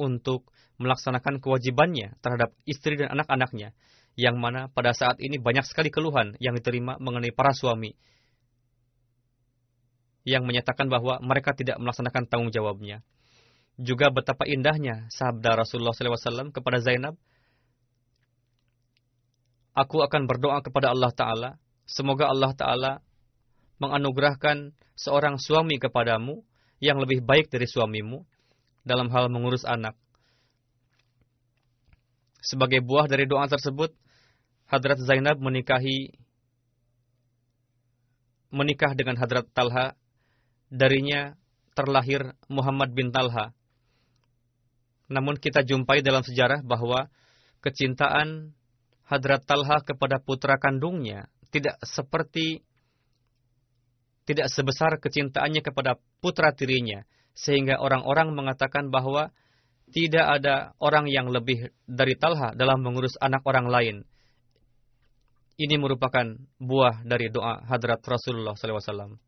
untuk 0.00 0.48
melaksanakan 0.80 1.38
kewajibannya 1.38 2.16
terhadap 2.24 2.56
istri 2.64 2.96
dan 2.96 3.12
anak-anaknya 3.12 3.76
yang 4.16 4.40
mana 4.40 4.68
pada 4.72 4.92
saat 4.96 5.20
ini 5.20 5.36
banyak 5.40 5.64
sekali 5.64 5.88
keluhan 5.92 6.36
yang 6.40 6.56
diterima 6.56 6.96
mengenai 7.00 7.32
para 7.32 7.52
suami 7.52 7.92
yang 10.22 10.48
menyatakan 10.48 10.86
bahwa 10.88 11.18
mereka 11.20 11.52
tidak 11.52 11.76
melaksanakan 11.82 12.24
tanggung 12.30 12.52
jawabnya. 12.54 13.02
Juga 13.80 14.12
betapa 14.12 14.46
indahnya 14.46 15.08
sabda 15.10 15.58
Rasulullah 15.58 15.96
SAW 15.96 16.54
kepada 16.54 16.78
Zainab, 16.78 17.16
Aku 19.72 20.04
akan 20.04 20.28
berdoa 20.28 20.60
kepada 20.60 20.92
Allah 20.92 21.08
Ta'ala, 21.16 21.50
semoga 21.88 22.28
Allah 22.28 22.52
Ta'ala 22.52 22.92
menganugerahkan 23.80 24.76
seorang 25.00 25.40
suami 25.40 25.80
kepadamu 25.80 26.44
yang 26.82 26.98
lebih 26.98 27.22
baik 27.22 27.46
dari 27.46 27.70
suamimu 27.70 28.26
dalam 28.82 29.06
hal 29.14 29.30
mengurus 29.30 29.62
anak. 29.62 29.94
Sebagai 32.42 32.82
buah 32.82 33.06
dari 33.06 33.30
doa 33.30 33.46
tersebut, 33.46 33.94
Hadrat 34.66 34.98
Zainab 34.98 35.38
menikahi 35.38 36.10
menikah 38.50 38.98
dengan 38.98 39.14
Hadrat 39.14 39.46
Talha. 39.54 39.94
Darinya 40.72 41.38
terlahir 41.78 42.34
Muhammad 42.50 42.90
bin 42.90 43.14
Talha. 43.14 43.54
Namun 45.06 45.38
kita 45.38 45.62
jumpai 45.62 46.02
dalam 46.02 46.26
sejarah 46.26 46.66
bahwa 46.66 47.06
kecintaan 47.62 48.58
Hadrat 49.06 49.46
Talha 49.46 49.84
kepada 49.86 50.18
putra 50.18 50.58
kandungnya 50.58 51.30
tidak 51.52 51.76
seperti 51.84 52.64
tidak 54.28 54.48
sebesar 54.50 54.98
kecintaannya 55.02 55.62
kepada 55.64 55.98
putra 56.22 56.54
tirinya 56.54 57.02
sehingga 57.32 57.80
orang-orang 57.80 58.32
mengatakan 58.36 58.92
bahwa 58.92 59.32
tidak 59.92 60.24
ada 60.40 60.72
orang 60.80 61.08
yang 61.10 61.28
lebih 61.28 61.68
dari 61.84 62.16
Talha 62.16 62.56
dalam 62.56 62.80
mengurus 62.80 63.18
anak 63.20 63.44
orang 63.44 63.68
lain. 63.68 63.96
Ini 65.60 65.76
merupakan 65.76 66.32
buah 66.56 67.04
dari 67.04 67.28
doa 67.28 67.60
hadrat 67.68 68.00
Rasulullah 68.00 68.56
SAW. 68.56 69.20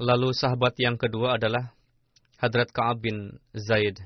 Lalu 0.00 0.28
sahabat 0.32 0.78
yang 0.80 0.96
kedua 0.96 1.36
adalah 1.36 1.76
Hadrat 2.40 2.72
Ka'ab 2.72 3.04
bin 3.04 3.36
Zaid. 3.52 4.00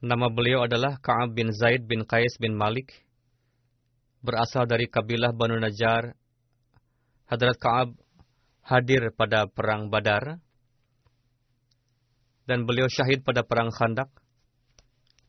Nama 0.00 0.32
beliau 0.32 0.64
adalah 0.64 0.96
Ka'ab 0.96 1.36
bin 1.36 1.52
Zaid 1.52 1.84
bin 1.84 2.08
Qais 2.08 2.40
bin 2.40 2.56
Malik. 2.56 2.88
Berasal 4.28 4.68
dari 4.68 4.84
kabilah 4.92 5.32
Banu 5.32 5.56
Najjar. 5.56 6.12
Hadrat 7.32 7.56
Ka'ab 7.56 7.96
hadir 8.60 9.08
pada 9.16 9.48
perang 9.48 9.88
Badar. 9.88 10.36
Dan 12.44 12.68
beliau 12.68 12.92
syahid 12.92 13.24
pada 13.24 13.40
perang 13.40 13.72
Khandak. 13.72 14.12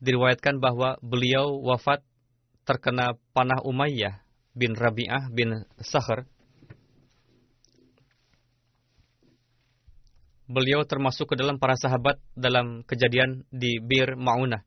Diriwayatkan 0.04 0.60
bahwa 0.60 1.00
beliau 1.00 1.56
wafat 1.64 2.04
terkena 2.68 3.16
panah 3.32 3.64
Umayyah 3.64 4.20
bin 4.52 4.76
Rabi'ah 4.76 5.32
bin 5.32 5.64
Sahr 5.80 6.28
beliau 10.50 10.82
termasuk 10.82 11.30
ke 11.30 11.34
dalam 11.38 11.62
para 11.62 11.78
sahabat 11.78 12.18
dalam 12.34 12.82
kejadian 12.82 13.46
di 13.54 13.78
Bir 13.78 14.18
Ma'unah, 14.18 14.66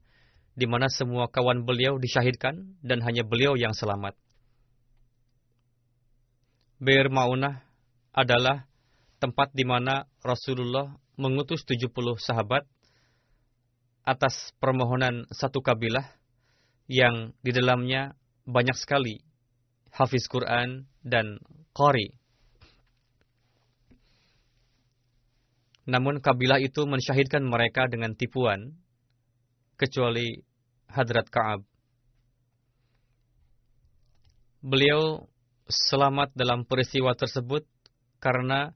di 0.56 0.64
mana 0.64 0.88
semua 0.88 1.28
kawan 1.28 1.68
beliau 1.68 2.00
disyahidkan 2.00 2.80
dan 2.80 3.04
hanya 3.04 3.28
beliau 3.28 3.60
yang 3.60 3.76
selamat. 3.76 4.16
Bir 6.84 7.08
Ma'unah 7.08 7.64
adalah 8.12 8.68
tempat 9.24 9.56
di 9.56 9.64
mana 9.64 10.04
Rasulullah 10.20 10.92
mengutus 11.16 11.64
70 11.64 11.88
sahabat 12.20 12.68
atas 14.04 14.52
permohonan 14.60 15.24
satu 15.32 15.64
kabilah 15.64 16.04
yang 16.92 17.32
di 17.40 17.56
dalamnya 17.56 18.20
banyak 18.44 18.76
sekali 18.76 19.24
hafiz 19.96 20.28
Quran 20.28 20.84
dan 21.00 21.40
qari 21.72 22.20
Namun 25.84 26.24
kabilah 26.24 26.64
itu 26.64 26.88
mensyahidkan 26.88 27.44
mereka 27.44 27.92
dengan 27.92 28.16
tipuan, 28.16 28.72
kecuali 29.76 30.40
Hadrat 30.88 31.28
Ka'ab. 31.28 31.68
Beliau 34.64 35.28
selamat 35.68 36.36
dalam 36.36 36.68
peristiwa 36.68 37.16
tersebut 37.16 37.64
karena 38.20 38.76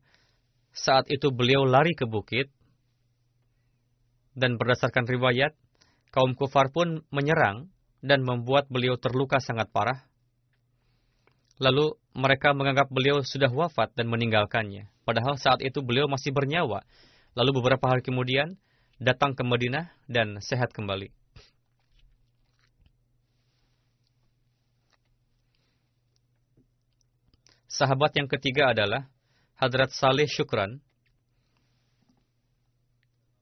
saat 0.71 1.10
itu 1.10 1.34
beliau 1.34 1.65
lari 1.65 1.97
ke 1.97 2.06
bukit 2.06 2.54
dan 4.38 4.62
berdasarkan 4.62 5.10
riwayat, 5.10 5.58
kaum 6.13 6.38
kufar 6.38 6.69
pun 6.69 7.02
menyerang 7.10 7.73
dan 8.06 8.21
membuat 8.21 8.69
beliau 8.69 8.93
terluka 9.02 9.41
sangat 9.41 9.73
parah. 9.73 10.06
Lalu 11.58 11.97
mereka 12.13 12.54
menganggap 12.54 12.93
beliau 12.93 13.26
sudah 13.26 13.50
wafat 13.50 13.89
dan 13.97 14.06
meninggalkannya. 14.13 14.93
Padahal 15.02 15.41
saat 15.41 15.65
itu 15.65 15.82
beliau 15.82 16.06
masih 16.06 16.30
bernyawa. 16.30 16.86
Lalu 17.34 17.58
beberapa 17.58 17.89
hari 17.89 18.06
kemudian 18.06 18.62
datang 19.02 19.34
ke 19.34 19.41
Madinah 19.41 19.89
dan 20.06 20.38
sehat 20.38 20.69
kembali. 20.69 21.16
Sahabat 27.67 28.15
yang 28.15 28.32
ketiga 28.32 28.71
adalah 28.71 29.12
Hadrat 29.60 29.91
Salih 29.91 30.23
Syukran. 30.23 30.80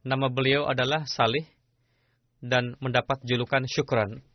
Nama 0.01 0.27
beliau 0.33 0.65
adalah 0.65 1.05
Salih 1.05 1.45
dan 2.41 2.73
mendapat 2.81 3.21
julukan 3.21 3.61
Syukran. 3.69 4.25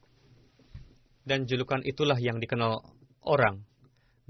Dan 1.27 1.43
julukan 1.51 1.83
itulah 1.83 2.15
yang 2.23 2.39
dikenal 2.39 2.87
orang. 3.27 3.67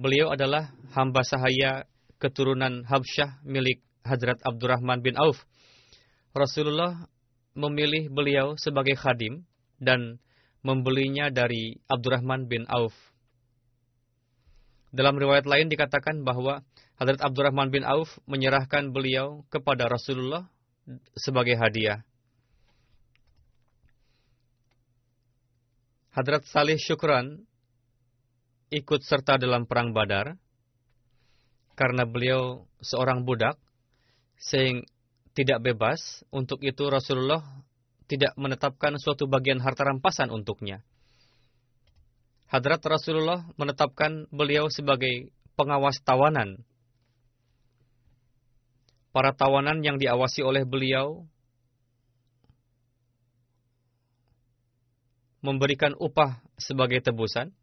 Beliau 0.01 0.33
adalah 0.33 0.73
hamba 0.97 1.21
sahaya 1.29 1.85
keturunan 2.17 2.89
Habsyah 2.89 3.45
milik 3.45 3.85
Hadrat 4.01 4.41
Abdurrahman 4.41 5.05
bin 5.05 5.21
Auf. 5.21 5.45
Rasulullah 6.33 7.05
memilih 7.53 8.09
beliau 8.09 8.57
sebagai 8.57 8.97
khadim 8.97 9.45
dan 9.77 10.25
membelinya 10.65 11.29
dari 11.29 11.77
Abdurrahman 11.85 12.49
bin 12.49 12.65
Auf. 12.65 12.97
Dalam 14.91 15.15
riwayat 15.15 15.47
lain 15.47 15.71
dikatakan 15.71 16.27
bahwa 16.27 16.67
Hadrat 16.99 17.23
Abdurrahman 17.23 17.71
bin 17.71 17.87
Auf 17.87 18.19
menyerahkan 18.27 18.91
beliau 18.91 19.47
kepada 19.49 19.87
Rasulullah 19.87 20.51
sebagai 21.15 21.55
hadiah. 21.57 22.03
Hadrat 26.11 26.43
Salih 26.51 26.77
Syukran 26.77 27.47
ikut 28.75 29.07
serta 29.07 29.39
dalam 29.39 29.65
perang 29.65 29.95
Badar 29.95 30.35
karena 31.79 32.05
beliau 32.05 32.69
seorang 32.85 33.25
budak, 33.25 33.57
sehingga 34.37 34.85
tidak 35.33 35.63
bebas, 35.63 36.27
untuk 36.29 36.61
itu 36.61 36.85
Rasulullah 36.91 37.41
tidak 38.11 38.35
menetapkan 38.35 38.99
suatu 38.99 39.31
bagian 39.31 39.63
harta 39.63 39.87
rampasan 39.87 40.29
untuknya. 40.29 40.83
Hadrat 42.51 42.83
Rasulullah 42.83 43.47
menetapkan 43.55 44.27
beliau 44.35 44.67
sebagai 44.67 45.31
pengawas 45.55 46.03
tawanan. 46.03 46.67
Para 49.15 49.31
tawanan 49.31 49.87
yang 49.87 50.03
diawasi 50.03 50.43
oleh 50.43 50.67
beliau 50.67 51.31
memberikan 55.47 55.95
upah 55.95 56.43
sebagai 56.59 56.99
tebusan. 56.99 57.55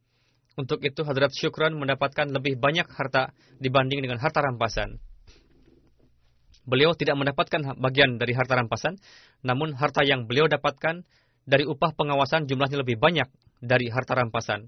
Untuk 0.57 0.81
itu 0.81 1.03
Hadrat 1.03 1.35
Syukran 1.35 1.75
mendapatkan 1.75 2.25
lebih 2.31 2.57
banyak 2.57 2.87
harta 2.89 3.35
dibanding 3.59 4.01
dengan 4.01 4.17
harta 4.17 4.39
rampasan. 4.39 4.97
Beliau 6.63 6.95
tidak 6.95 7.19
mendapatkan 7.19 7.75
bagian 7.75 8.17
dari 8.19 8.33
harta 8.33 8.55
rampasan, 8.55 8.97
namun 9.43 9.75
harta 9.75 10.01
yang 10.01 10.25
beliau 10.25 10.49
dapatkan 10.49 11.05
dari 11.47 11.63
upah 11.63 11.95
pengawasan 11.95 12.45
jumlahnya 12.45 12.83
lebih 12.83 12.99
banyak 12.99 13.31
dari 13.63 13.87
harta 13.87 14.19
rampasan. 14.19 14.67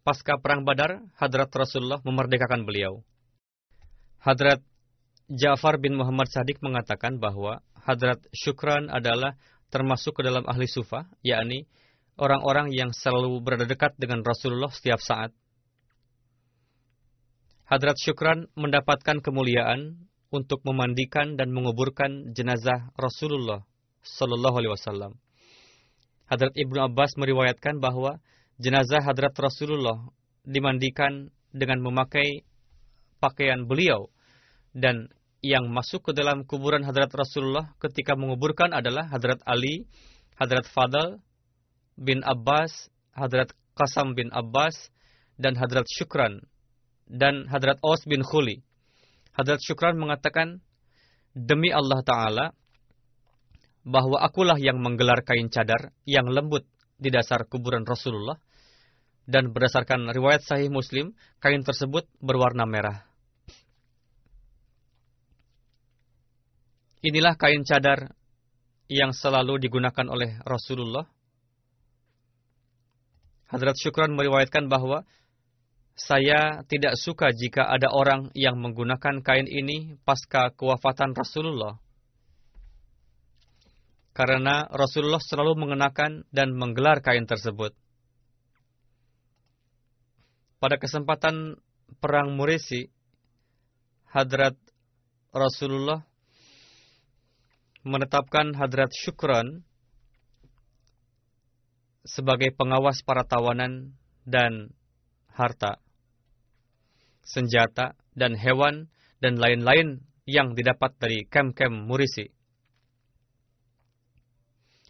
Pasca 0.00 0.40
Perang 0.40 0.64
Badar, 0.64 1.04
Hadrat 1.20 1.52
Rasulullah 1.52 2.00
memerdekakan 2.00 2.64
beliau. 2.64 3.04
Hadrat 4.22 4.64
Ja'far 5.28 5.76
bin 5.76 5.98
Muhammad 5.98 6.32
Sadiq 6.32 6.62
mengatakan 6.64 7.20
bahwa 7.20 7.60
Hadrat 7.84 8.22
Syukran 8.32 8.88
adalah 8.88 9.36
termasuk 9.68 10.18
ke 10.18 10.22
dalam 10.24 10.46
ahli 10.46 10.64
sufa, 10.70 11.10
yakni 11.20 11.68
orang-orang 12.16 12.72
yang 12.72 12.94
selalu 12.94 13.42
berada 13.44 13.66
dekat 13.68 13.98
dengan 14.00 14.24
Rasulullah 14.24 14.72
setiap 14.72 15.02
saat. 15.02 15.34
Hadrat 17.66 17.98
Syukran 17.98 18.46
mendapatkan 18.54 19.18
kemuliaan 19.18 20.06
untuk 20.30 20.62
memandikan 20.62 21.34
dan 21.34 21.50
menguburkan 21.50 22.30
jenazah 22.30 22.94
Rasulullah 22.94 23.66
Sallallahu 24.06 24.56
Alaihi 24.62 24.72
Wasallam. 24.74 25.25
Hadrat 26.26 26.54
Ibnu 26.58 26.78
Abbas 26.82 27.14
meriwayatkan 27.14 27.78
bahwa 27.78 28.18
jenazah 28.58 29.02
Hadrat 29.02 29.34
Rasulullah 29.38 30.10
dimandikan 30.42 31.30
dengan 31.54 31.82
memakai 31.82 32.42
pakaian 33.22 33.64
beliau 33.66 34.10
dan 34.74 35.08
yang 35.40 35.70
masuk 35.70 36.10
ke 36.10 36.12
dalam 36.12 36.42
kuburan 36.42 36.82
Hadrat 36.82 37.14
Rasulullah 37.14 37.70
ketika 37.78 38.18
menguburkan 38.18 38.74
adalah 38.74 39.06
Hadrat 39.06 39.38
Ali, 39.46 39.86
Hadrat 40.34 40.66
Fadl, 40.66 41.22
bin 41.96 42.20
Abbas, 42.26 42.90
Hadrat 43.14 43.54
Qasam 43.78 44.12
bin 44.18 44.28
Abbas, 44.34 44.74
dan 45.38 45.54
Hadrat 45.54 45.86
Syukran, 45.86 46.44
dan 47.06 47.46
Hadrat 47.48 47.78
Aus 47.80 48.02
bin 48.04 48.24
Khuli. 48.26 48.64
Hadrat 49.36 49.60
Syukran 49.62 50.00
mengatakan, 50.00 50.64
Demi 51.36 51.68
Allah 51.68 52.00
Ta'ala, 52.00 52.46
bahwa 53.86 54.18
akulah 54.18 54.58
yang 54.58 54.82
menggelar 54.82 55.22
kain 55.22 55.46
cadar 55.46 55.94
yang 56.02 56.26
lembut 56.26 56.66
di 56.98 57.14
dasar 57.14 57.46
kuburan 57.46 57.86
Rasulullah, 57.86 58.34
dan 59.26 59.54
berdasarkan 59.54 60.10
riwayat 60.10 60.42
sahih 60.42 60.70
Muslim, 60.70 61.14
kain 61.38 61.62
tersebut 61.62 62.06
berwarna 62.18 62.66
merah. 62.66 63.06
Inilah 67.06 67.38
kain 67.38 67.62
cadar 67.62 68.10
yang 68.90 69.14
selalu 69.14 69.62
digunakan 69.62 70.06
oleh 70.10 70.38
Rasulullah 70.42 71.06
Hadrat 73.46 73.78
Syukran 73.78 74.18
meriwayatkan 74.18 74.66
bahwa 74.66 75.06
saya 75.94 76.66
tidak 76.66 76.98
suka 76.98 77.30
jika 77.30 77.70
ada 77.70 77.94
orang 77.94 78.28
yang 78.34 78.58
menggunakan 78.58 79.22
kain 79.22 79.46
ini 79.46 79.96
pasca 80.02 80.52
kewafatan 80.52 81.14
Rasulullah. 81.16 81.78
Karena 84.16 84.64
Rasulullah 84.72 85.20
selalu 85.20 85.60
mengenakan 85.60 86.24
dan 86.32 86.56
menggelar 86.56 87.04
kain 87.04 87.28
tersebut. 87.28 87.76
Pada 90.56 90.80
kesempatan 90.80 91.60
Perang 92.00 92.32
Murisi, 92.32 92.88
Hadrat 94.08 94.56
Rasulullah 95.36 96.00
menetapkan 97.84 98.56
Hadrat 98.56 98.88
Syukran 98.96 99.60
sebagai 102.08 102.56
pengawas 102.56 103.04
para 103.04 103.28
tawanan 103.28 104.00
dan 104.24 104.72
harta. 105.28 105.76
senjata, 107.26 107.98
dan 108.14 108.38
hewan, 108.38 108.86
dan 109.18 109.34
lain-lain 109.34 109.98
yang 110.30 110.54
didapat 110.54 110.94
dari 110.94 111.26
kem-kem 111.26 111.74
Murisi. 111.74 112.35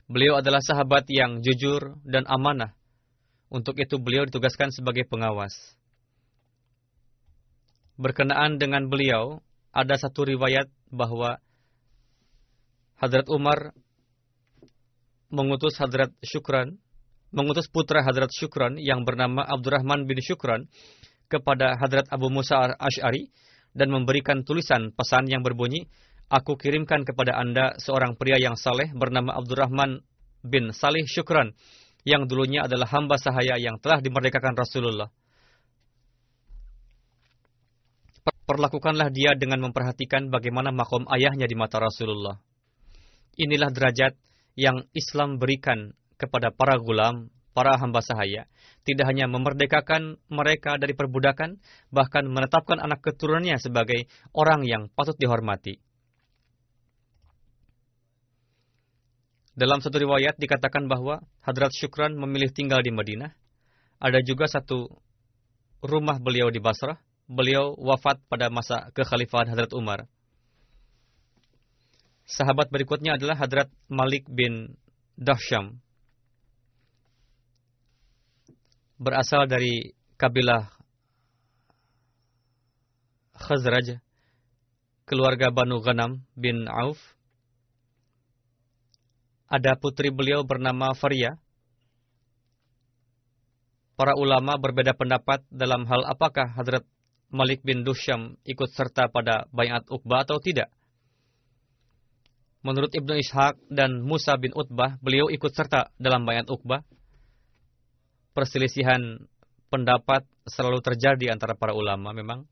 Beliau 0.07 0.38
adalah 0.38 0.62
sahabat 0.62 1.11
yang 1.11 1.42
jujur 1.42 1.98
dan 2.07 2.22
amanah. 2.30 2.70
Untuk 3.50 3.78
itu 3.78 3.98
beliau 3.98 4.26
ditugaskan 4.26 4.70
sebagai 4.70 5.07
pengawas. 5.07 5.54
Berkenaan 7.98 8.59
dengan 8.59 8.86
beliau, 8.86 9.42
ada 9.74 9.98
satu 9.98 10.26
riwayat 10.26 10.70
bahwa 10.90 11.42
Hadrat 12.96 13.26
Umar 13.28 13.74
mengutus 15.28 15.74
Hadrat 15.76 16.14
Syukran, 16.22 16.78
mengutus 17.34 17.66
putra 17.66 18.00
Hadrat 18.00 18.30
Syukran 18.30 18.78
yang 18.78 19.02
bernama 19.02 19.42
Abdurrahman 19.42 20.07
bin 20.07 20.22
Syukran 20.22 20.70
kepada 21.26 21.74
Hadrat 21.76 22.07
Abu 22.14 22.30
Musa 22.30 22.78
Ash'ari 22.78 23.34
dan 23.76 23.90
memberikan 23.90 24.46
tulisan 24.46 24.94
pesan 24.94 25.26
yang 25.28 25.42
berbunyi, 25.42 25.90
Aku 26.26 26.58
kirimkan 26.58 27.06
kepada 27.06 27.38
Anda 27.38 27.78
seorang 27.78 28.18
pria 28.18 28.34
yang 28.34 28.58
saleh 28.58 28.90
bernama 28.90 29.38
Abdurrahman 29.38 30.02
bin 30.42 30.74
Salih 30.74 31.06
Syukran, 31.06 31.54
yang 32.02 32.26
dulunya 32.26 32.66
adalah 32.66 32.90
hamba 32.90 33.14
sahaya 33.14 33.54
yang 33.62 33.78
telah 33.78 34.02
dimerdekakan 34.02 34.58
Rasulullah. 34.58 35.06
Perlakukanlah 38.46 39.10
dia 39.14 39.38
dengan 39.38 39.70
memperhatikan 39.70 40.26
bagaimana 40.26 40.74
makom 40.74 41.06
ayahnya 41.14 41.46
di 41.46 41.54
mata 41.54 41.78
Rasulullah. 41.78 42.38
Inilah 43.38 43.70
derajat 43.70 44.18
yang 44.58 44.82
Islam 44.98 45.38
berikan 45.38 45.94
kepada 46.18 46.50
para 46.50 46.74
gulam, 46.78 47.30
para 47.54 47.78
hamba 47.78 48.02
sahaya. 48.02 48.50
Tidak 48.82 49.06
hanya 49.06 49.30
memerdekakan 49.30 50.18
mereka 50.30 50.74
dari 50.74 50.94
perbudakan, 50.94 51.58
bahkan 51.94 52.26
menetapkan 52.26 52.82
anak 52.82 52.98
keturunannya 53.02 53.62
sebagai 53.62 54.10
orang 54.34 54.66
yang 54.66 54.90
patut 54.90 55.14
dihormati. 55.18 55.86
Dalam 59.57 59.80
satu 59.80 59.96
riwayat 59.96 60.36
dikatakan 60.36 60.84
bahwa 60.84 61.24
Hadrat 61.40 61.72
Syukran 61.72 62.12
memilih 62.12 62.52
tinggal 62.52 62.84
di 62.84 62.92
Madinah. 62.92 63.32
Ada 63.96 64.20
juga 64.20 64.44
satu 64.44 64.92
rumah 65.80 66.20
beliau 66.20 66.52
di 66.52 66.61
Basrah. 66.61 67.00
Beliau 67.24 67.72
wafat 67.80 68.20
pada 68.28 68.52
masa 68.52 68.92
kekhalifahan 68.92 69.48
Hadrat 69.48 69.72
Umar. 69.72 70.04
Sahabat 72.28 72.68
berikutnya 72.68 73.16
adalah 73.16 73.40
Hadrat 73.40 73.72
Malik 73.88 74.28
bin 74.28 74.76
Dahsyam. 75.16 75.80
Berasal 79.00 79.48
dari 79.48 79.96
kabilah 80.20 80.68
Khazraj, 83.36 84.00
keluarga 85.09 85.48
Banu 85.48 85.80
Ghanam 85.80 86.24
bin 86.36 86.68
Auf 86.68 87.15
ada 89.47 89.78
putri 89.78 90.11
beliau 90.11 90.42
bernama 90.42 90.94
Faria. 90.99 91.38
Para 93.97 94.12
ulama 94.18 94.61
berbeda 94.61 94.92
pendapat 94.92 95.47
dalam 95.49 95.88
hal 95.88 96.05
apakah 96.05 96.53
Hadrat 96.53 96.84
Malik 97.32 97.64
bin 97.64 97.82
Dusyam 97.82 98.36
ikut 98.44 98.70
serta 98.76 99.09
pada 99.09 99.49
bayat 99.51 99.88
Uqbah 99.88 100.28
atau 100.28 100.36
tidak. 100.38 100.68
Menurut 102.61 102.90
Ibnu 102.92 103.14
Ishaq 103.14 103.70
dan 103.70 104.03
Musa 104.03 104.34
bin 104.36 104.51
Utbah, 104.51 104.99
beliau 104.99 105.30
ikut 105.30 105.55
serta 105.55 105.94
dalam 106.03 106.26
bayat 106.26 106.51
Uqbah. 106.51 106.82
Perselisihan 108.34 109.22
pendapat 109.70 110.26
selalu 110.44 110.82
terjadi 110.82 111.32
antara 111.32 111.55
para 111.57 111.72
ulama 111.72 112.11
memang. 112.12 112.44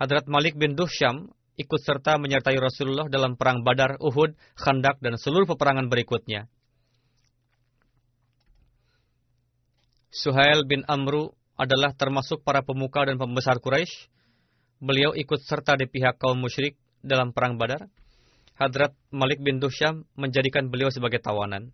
Hadrat 0.00 0.24
Malik 0.30 0.56
bin 0.56 0.78
Dusyam 0.78 1.28
ikut 1.60 1.80
serta 1.84 2.16
menyertai 2.16 2.56
Rasulullah 2.56 3.06
dalam 3.12 3.36
perang 3.36 3.60
Badar, 3.60 4.00
Uhud, 4.00 4.32
Khandak, 4.56 4.96
dan 5.04 5.20
seluruh 5.20 5.44
peperangan 5.44 5.92
berikutnya. 5.92 6.48
Suhail 10.10 10.66
bin 10.66 10.82
Amru 10.88 11.30
adalah 11.54 11.92
termasuk 11.94 12.42
para 12.42 12.64
pemuka 12.64 13.04
dan 13.04 13.20
pembesar 13.20 13.60
Quraisy. 13.60 14.08
Beliau 14.80 15.12
ikut 15.12 15.44
serta 15.44 15.76
di 15.76 15.84
pihak 15.84 16.16
kaum 16.16 16.40
musyrik 16.40 16.80
dalam 17.04 17.36
perang 17.36 17.60
Badar. 17.60 17.86
Hadrat 18.56 18.96
Malik 19.12 19.40
bin 19.44 19.60
Dusyam 19.60 20.08
menjadikan 20.16 20.68
beliau 20.72 20.88
sebagai 20.88 21.20
tawanan. 21.20 21.72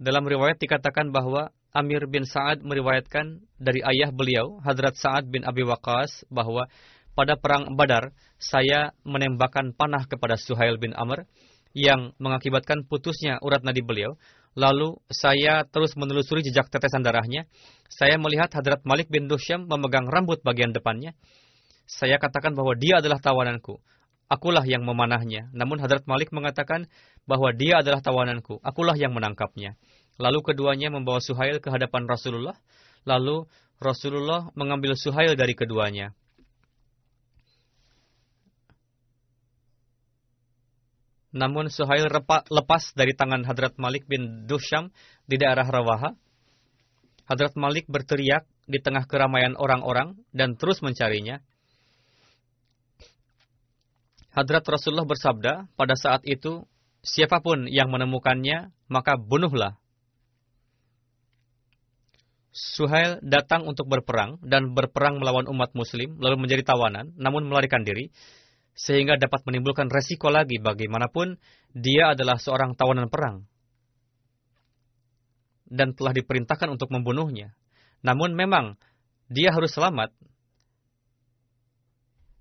Dalam 0.00 0.24
riwayat 0.24 0.56
dikatakan 0.56 1.12
bahwa 1.12 1.52
Amir 1.70 2.10
bin 2.10 2.26
Sa'ad 2.26 2.66
meriwayatkan 2.66 3.46
dari 3.62 3.78
ayah 3.86 4.10
beliau, 4.10 4.58
Hadrat 4.66 4.98
Sa'ad 4.98 5.30
bin 5.30 5.46
Abi 5.46 5.62
Waqqas, 5.62 6.26
bahwa 6.26 6.66
pada 7.14 7.38
perang 7.38 7.78
Badar, 7.78 8.10
saya 8.40 8.90
menembakkan 9.06 9.76
panah 9.76 10.08
kepada 10.08 10.34
Suhail 10.34 10.80
bin 10.80 10.96
Amr 10.96 11.28
yang 11.76 12.16
mengakibatkan 12.18 12.86
putusnya 12.86 13.38
urat 13.44 13.62
nadi 13.62 13.82
beliau. 13.84 14.18
Lalu 14.58 14.98
saya 15.06 15.62
terus 15.62 15.94
menelusuri 15.94 16.42
jejak 16.42 16.66
tetesan 16.74 17.06
darahnya. 17.06 17.46
Saya 17.86 18.18
melihat 18.18 18.50
Hadrat 18.50 18.82
Malik 18.82 19.06
bin 19.06 19.30
Dusyam 19.30 19.70
memegang 19.70 20.10
rambut 20.10 20.42
bagian 20.42 20.74
depannya. 20.74 21.14
Saya 21.86 22.18
katakan 22.18 22.58
bahwa 22.58 22.74
dia 22.74 22.98
adalah 22.98 23.22
tawananku. 23.22 23.78
Akulah 24.26 24.62
yang 24.66 24.82
memanahnya. 24.82 25.50
Namun 25.54 25.78
Hadrat 25.78 26.06
Malik 26.06 26.34
mengatakan 26.34 26.90
bahwa 27.26 27.54
dia 27.54 27.82
adalah 27.82 28.02
tawananku. 28.02 28.58
Akulah 28.62 28.94
yang 28.98 29.14
menangkapnya. 29.14 29.78
Lalu 30.20 30.52
keduanya 30.52 30.92
membawa 30.92 31.24
Suhail 31.24 31.64
ke 31.64 31.72
hadapan 31.72 32.04
Rasulullah. 32.04 32.60
Lalu 33.08 33.48
Rasulullah 33.80 34.52
mengambil 34.52 34.92
Suhail 34.92 35.32
dari 35.32 35.56
keduanya. 35.56 36.12
Namun 41.32 41.72
Suhail 41.72 42.04
lepas 42.52 42.82
dari 42.92 43.16
tangan 43.16 43.48
Hadrat 43.48 43.80
Malik 43.80 44.04
bin 44.04 44.44
Dusham 44.44 44.92
di 45.24 45.40
daerah 45.40 45.64
Rawaha. 45.64 46.12
Hadrat 47.24 47.56
Malik 47.56 47.88
berteriak 47.88 48.44
di 48.68 48.82
tengah 48.82 49.08
keramaian 49.08 49.56
orang-orang 49.56 50.20
dan 50.36 50.58
terus 50.60 50.84
mencarinya. 50.84 51.40
Hadrat 54.30 54.62
Rasulullah 54.66 55.06
bersabda, 55.06 55.70
pada 55.74 55.94
saat 55.98 56.22
itu, 56.22 56.66
siapa 57.02 57.42
pun 57.42 57.66
yang 57.66 57.90
menemukannya, 57.90 58.70
maka 58.86 59.18
bunuhlah. 59.18 59.79
Suhail 62.50 63.22
datang 63.22 63.62
untuk 63.70 63.86
berperang 63.86 64.42
dan 64.42 64.74
berperang 64.74 65.22
melawan 65.22 65.46
umat 65.46 65.70
muslim, 65.78 66.18
lalu 66.18 66.34
menjadi 66.46 66.74
tawanan, 66.74 67.14
namun 67.14 67.46
melarikan 67.46 67.86
diri, 67.86 68.10
sehingga 68.74 69.14
dapat 69.22 69.46
menimbulkan 69.46 69.86
resiko 69.86 70.34
lagi 70.34 70.58
bagaimanapun 70.58 71.38
dia 71.70 72.10
adalah 72.14 72.42
seorang 72.42 72.74
tawanan 72.74 73.06
perang. 73.06 73.46
Dan 75.70 75.94
telah 75.94 76.10
diperintahkan 76.10 76.66
untuk 76.74 76.90
membunuhnya. 76.90 77.54
Namun 78.02 78.34
memang 78.34 78.74
dia 79.30 79.54
harus 79.54 79.70
selamat. 79.70 80.10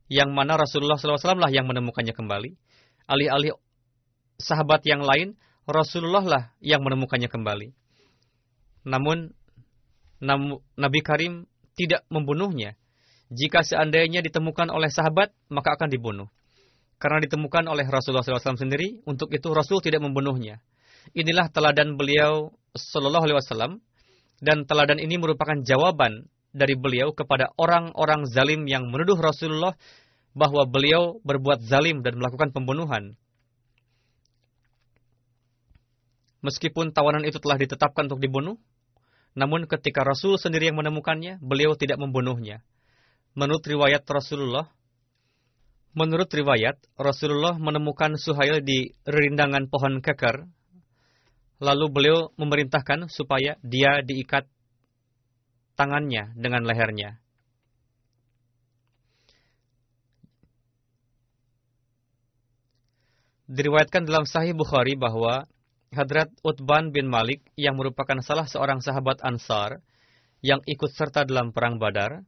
Yang 0.09 0.29
mana 0.33 0.57
Rasulullah 0.57 0.97
SAW 0.97 1.37
lah 1.37 1.53
yang 1.53 1.69
menemukannya 1.69 2.17
kembali. 2.17 2.57
Alih-alih 3.05 3.53
sahabat 4.41 4.81
yang 4.89 5.05
lain, 5.05 5.37
Rasulullah 5.69 6.25
lah 6.25 6.43
yang 6.57 6.81
menemukannya 6.81 7.29
kembali. 7.29 7.69
Namun 8.89 9.37
Nabi 10.19 10.99
Karim 10.99 11.47
tidak 11.79 12.03
membunuhnya. 12.11 12.75
Jika 13.29 13.61
seandainya 13.63 14.19
ditemukan 14.25 14.73
oleh 14.73 14.89
sahabat, 14.91 15.31
maka 15.47 15.77
akan 15.77 15.89
dibunuh. 15.93 16.27
Karena 16.99 17.23
ditemukan 17.23 17.69
oleh 17.71 17.87
Rasulullah 17.87 18.25
SAW 18.25 18.59
sendiri, 18.59 18.99
untuk 19.07 19.31
itu 19.31 19.47
Rasul 19.55 19.79
tidak 19.79 20.03
membunuhnya. 20.03 20.59
Inilah 21.15 21.47
teladan 21.47 21.95
beliau 21.95 22.51
Sallallahu 22.75 23.23
Alaihi 23.23 23.37
Wasallam, 23.39 23.73
dan 24.43 24.67
teladan 24.67 24.99
ini 24.99 25.15
merupakan 25.15 25.55
jawaban 25.63 26.27
dari 26.51 26.75
beliau 26.75 27.13
kepada 27.15 27.53
orang-orang 27.55 28.27
zalim 28.27 28.65
yang 28.65 28.89
menuduh 28.89 29.15
Rasulullah 29.15 29.77
bahwa 30.33 30.65
beliau 30.65 31.21
berbuat 31.23 31.63
zalim 31.63 32.01
dan 32.01 32.17
melakukan 32.17 32.51
pembunuhan. 32.51 33.15
Meskipun 36.39 36.95
tawanan 36.95 37.27
itu 37.27 37.35
telah 37.37 37.59
ditetapkan 37.59 38.07
untuk 38.07 38.23
dibunuh, 38.23 38.55
namun 39.39 39.71
ketika 39.71 40.03
Rasul 40.03 40.35
sendiri 40.35 40.67
yang 40.67 40.83
menemukannya, 40.83 41.39
beliau 41.39 41.71
tidak 41.79 41.95
membunuhnya. 41.95 42.59
Menurut 43.39 43.63
riwayat 43.63 44.03
Rasulullah, 44.03 44.67
menurut 45.95 46.27
riwayat 46.27 46.75
Rasulullah 46.99 47.55
menemukan 47.55 48.19
Suhail 48.19 48.59
di 48.59 48.91
rindangan 49.07 49.71
pohon 49.71 50.03
kekar, 50.03 50.43
lalu 51.63 51.85
beliau 51.87 52.35
memerintahkan 52.35 53.07
supaya 53.07 53.55
dia 53.63 54.03
diikat 54.03 54.43
tangannya 55.79 56.35
dengan 56.35 56.67
lehernya. 56.67 57.23
Diriwayatkan 63.47 64.03
dalam 64.03 64.27
Sahih 64.27 64.51
Bukhari 64.51 64.99
bahwa 64.99 65.47
Hadrat 65.89 66.29
Utban 66.45 66.93
bin 66.93 67.09
Malik 67.09 67.41
yang 67.57 67.73
merupakan 67.73 68.21
salah 68.21 68.45
seorang 68.45 68.77
sahabat 68.77 69.25
Ansar 69.25 69.81
yang 70.45 70.61
ikut 70.69 70.93
serta 70.93 71.25
dalam 71.25 71.49
perang 71.49 71.81
Badar, 71.81 72.21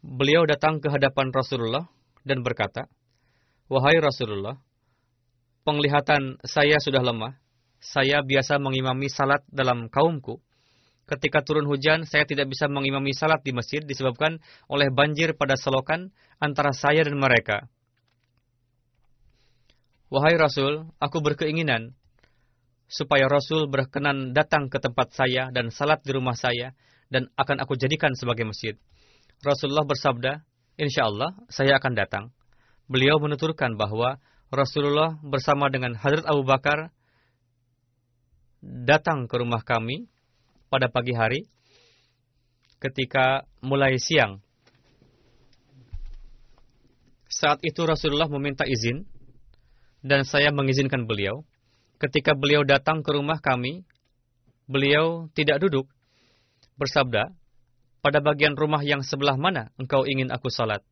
beliau 0.00 0.48
datang 0.48 0.80
ke 0.80 0.88
hadapan 0.88 1.28
Rasulullah 1.28 1.84
dan 2.24 2.40
berkata, 2.40 2.88
"Wahai 3.68 4.00
Rasulullah, 4.00 4.56
penglihatan 5.68 6.40
saya 6.48 6.80
sudah 6.80 7.04
lemah. 7.04 7.36
Saya 7.78 8.24
biasa 8.24 8.56
mengimami 8.56 9.12
salat 9.12 9.44
dalam 9.52 9.92
kaumku. 9.92 10.40
Ketika 11.04 11.44
turun 11.44 11.68
hujan, 11.68 12.08
saya 12.08 12.24
tidak 12.24 12.48
bisa 12.48 12.72
mengimami 12.72 13.12
salat 13.12 13.44
di 13.44 13.52
masjid 13.52 13.84
disebabkan 13.84 14.40
oleh 14.66 14.88
banjir 14.88 15.36
pada 15.36 15.60
selokan 15.60 16.08
antara 16.40 16.72
saya 16.72 17.04
dan 17.04 17.20
mereka. 17.20 17.68
Wahai 20.08 20.40
Rasul, 20.40 20.88
aku 20.96 21.20
berkeinginan 21.20 21.92
supaya 22.88 23.28
Rasul 23.28 23.68
berkenan 23.68 24.32
datang 24.32 24.72
ke 24.72 24.80
tempat 24.80 25.12
saya 25.12 25.52
dan 25.52 25.68
salat 25.68 26.00
di 26.00 26.16
rumah 26.16 26.32
saya 26.32 26.72
dan 27.12 27.28
akan 27.36 27.60
aku 27.60 27.76
jadikan 27.76 28.16
sebagai 28.16 28.48
masjid. 28.48 28.72
Rasulullah 29.44 29.84
bersabda, 29.84 30.40
Insya 30.80 31.12
Allah 31.12 31.36
saya 31.52 31.76
akan 31.76 31.92
datang. 31.92 32.24
Beliau 32.88 33.20
menuturkan 33.20 33.76
bahwa 33.76 34.16
Rasulullah 34.48 35.20
bersama 35.20 35.68
dengan 35.68 35.92
Hadrat 35.92 36.24
Abu 36.24 36.40
Bakar 36.40 36.88
datang 38.64 39.28
ke 39.28 39.36
rumah 39.36 39.60
kami 39.60 40.08
pada 40.72 40.88
pagi 40.88 41.12
hari 41.12 41.44
ketika 42.80 43.44
mulai 43.60 44.00
siang. 44.00 44.40
Saat 47.28 47.60
itu 47.60 47.84
Rasulullah 47.84 48.32
meminta 48.32 48.64
izin 48.64 49.04
dan 50.02 50.22
saya 50.22 50.54
mengizinkan 50.54 51.04
beliau 51.04 51.42
ketika 51.98 52.32
beliau 52.34 52.62
datang 52.62 53.02
ke 53.02 53.10
rumah 53.10 53.42
kami, 53.42 53.82
beliau 54.70 55.26
tidak 55.34 55.58
duduk, 55.58 55.90
bersabda, 56.78 57.34
pada 57.98 58.18
bagian 58.22 58.54
rumah 58.54 58.80
yang 58.86 59.02
sebelah 59.02 59.34
mana 59.34 59.74
engkau 59.76 60.06
ingin 60.06 60.30
aku 60.30 60.48
salat? 60.48 60.86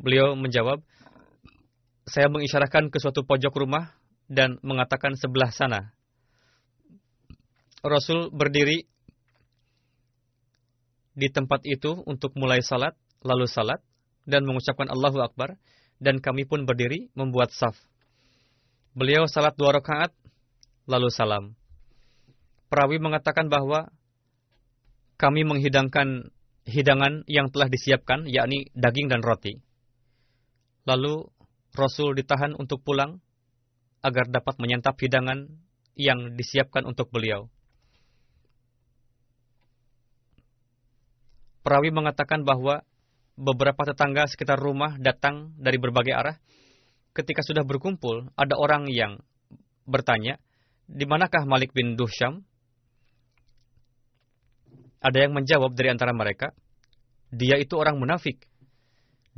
Beliau 0.00 0.32
menjawab, 0.32 0.80
saya 2.08 2.32
mengisyaratkan 2.32 2.88
ke 2.88 2.96
suatu 2.96 3.28
pojok 3.28 3.52
rumah 3.52 3.92
dan 4.32 4.56
mengatakan 4.64 5.12
sebelah 5.12 5.52
sana. 5.52 5.92
Rasul 7.84 8.32
berdiri 8.32 8.88
di 11.18 11.28
tempat 11.28 11.66
itu 11.68 11.98
untuk 12.08 12.32
mulai 12.38 12.64
salat, 12.64 12.96
lalu 13.20 13.44
salat, 13.50 13.82
dan 14.24 14.46
mengucapkan 14.46 14.88
Allahu 14.88 15.20
Akbar, 15.20 15.58
dan 15.98 16.22
kami 16.22 16.46
pun 16.46 16.62
berdiri 16.62 17.10
membuat 17.18 17.50
saf. 17.50 17.74
Beliau 18.98 19.30
salat 19.30 19.54
dua 19.54 19.78
rakaat, 19.78 20.10
lalu 20.90 21.06
salam. 21.14 21.54
Perawi 22.66 22.98
mengatakan 22.98 23.46
bahwa 23.46 23.94
kami 25.14 25.46
menghidangkan 25.46 26.34
hidangan 26.66 27.22
yang 27.30 27.46
telah 27.54 27.70
disiapkan, 27.70 28.26
yakni 28.26 28.74
daging 28.74 29.06
dan 29.06 29.22
roti. 29.22 29.62
Lalu 30.82 31.30
Rasul 31.78 32.18
ditahan 32.18 32.58
untuk 32.58 32.82
pulang 32.82 33.22
agar 34.02 34.26
dapat 34.26 34.58
menyantap 34.58 34.98
hidangan 34.98 35.46
yang 35.94 36.34
disiapkan 36.34 36.82
untuk 36.82 37.14
beliau. 37.14 37.46
Perawi 41.62 41.94
mengatakan 41.94 42.42
bahwa 42.42 42.82
beberapa 43.38 43.86
tetangga 43.86 44.26
sekitar 44.26 44.58
rumah 44.58 44.98
datang 44.98 45.54
dari 45.54 45.78
berbagai 45.78 46.18
arah 46.18 46.36
ketika 47.12 47.44
sudah 47.44 47.64
berkumpul, 47.64 48.28
ada 48.34 48.54
orang 48.58 48.88
yang 48.90 49.20
bertanya, 49.88 50.36
di 50.88 51.04
manakah 51.04 51.44
Malik 51.44 51.76
bin 51.76 51.96
Duhsyam? 51.96 52.44
Ada 54.98 55.28
yang 55.28 55.32
menjawab 55.36 55.76
dari 55.78 55.94
antara 55.94 56.10
mereka, 56.10 56.50
dia 57.30 57.60
itu 57.60 57.76
orang 57.78 58.00
munafik. 58.00 58.42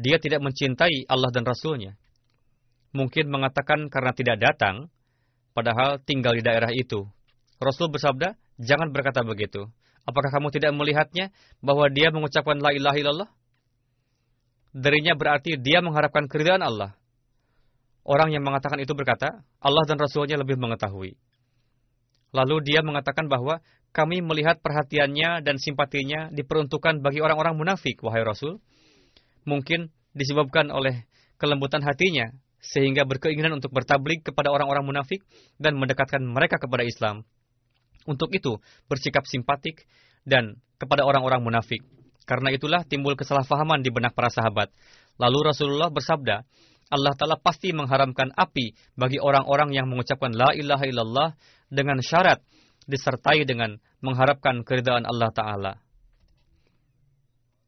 Dia 0.00 0.16
tidak 0.16 0.40
mencintai 0.40 1.04
Allah 1.10 1.28
dan 1.34 1.44
Rasulnya. 1.44 1.98
Mungkin 2.96 3.28
mengatakan 3.28 3.92
karena 3.92 4.16
tidak 4.16 4.40
datang, 4.40 4.88
padahal 5.52 6.00
tinggal 6.02 6.32
di 6.32 6.42
daerah 6.42 6.72
itu. 6.72 7.04
Rasul 7.60 7.92
bersabda, 7.92 8.34
jangan 8.56 8.88
berkata 8.88 9.20
begitu. 9.20 9.68
Apakah 10.08 10.32
kamu 10.32 10.48
tidak 10.48 10.72
melihatnya 10.72 11.28
bahwa 11.60 11.86
dia 11.92 12.08
mengucapkan 12.08 12.56
la 12.56 12.72
ilaha 12.72 12.96
illallah? 12.96 13.30
Darinya 14.72 15.12
berarti 15.18 15.60
dia 15.60 15.84
mengharapkan 15.84 16.24
keridhaan 16.30 16.64
Allah. 16.64 16.96
Orang 18.11 18.34
yang 18.34 18.42
mengatakan 18.42 18.82
itu 18.82 18.90
berkata, 18.90 19.46
Allah 19.62 19.86
dan 19.86 19.94
Rasulnya 20.02 20.34
lebih 20.34 20.58
mengetahui. 20.58 21.14
Lalu 22.34 22.56
dia 22.66 22.82
mengatakan 22.82 23.30
bahwa 23.30 23.62
kami 23.94 24.18
melihat 24.18 24.58
perhatiannya 24.58 25.46
dan 25.46 25.62
simpatinya 25.62 26.26
diperuntukkan 26.34 27.06
bagi 27.06 27.22
orang-orang 27.22 27.54
munafik, 27.54 28.02
wahai 28.02 28.26
Rasul. 28.26 28.58
Mungkin 29.46 29.94
disebabkan 30.11 30.74
oleh 30.74 31.06
kelembutan 31.38 31.86
hatinya, 31.86 32.34
sehingga 32.58 33.06
berkeinginan 33.06 33.62
untuk 33.62 33.70
bertablik 33.70 34.26
kepada 34.26 34.50
orang-orang 34.50 34.82
munafik 34.82 35.22
dan 35.62 35.78
mendekatkan 35.78 36.18
mereka 36.18 36.58
kepada 36.58 36.82
Islam. 36.82 37.22
Untuk 38.11 38.34
itu, 38.34 38.58
bersikap 38.90 39.22
simpatik 39.22 39.86
dan 40.26 40.58
kepada 40.82 41.06
orang-orang 41.06 41.46
munafik. 41.46 41.86
Karena 42.26 42.50
itulah 42.50 42.82
timbul 42.86 43.14
kesalahpahaman 43.14 43.86
di 43.86 43.94
benak 43.94 44.18
para 44.18 44.34
sahabat. 44.34 44.70
Lalu 45.14 45.50
Rasulullah 45.50 45.94
bersabda, 45.94 46.42
Allah 46.91 47.14
Ta'ala 47.14 47.38
pasti 47.38 47.70
mengharamkan 47.70 48.34
api 48.34 48.74
bagi 48.99 49.22
orang-orang 49.22 49.70
yang 49.70 49.86
mengucapkan 49.86 50.34
La 50.34 50.51
ilaha 50.53 50.84
illallah 50.84 51.28
dengan 51.70 52.03
syarat 52.03 52.43
disertai 52.91 53.47
dengan 53.47 53.78
mengharapkan 54.03 54.66
keridaan 54.66 55.07
Allah 55.07 55.30
Ta'ala. 55.30 55.72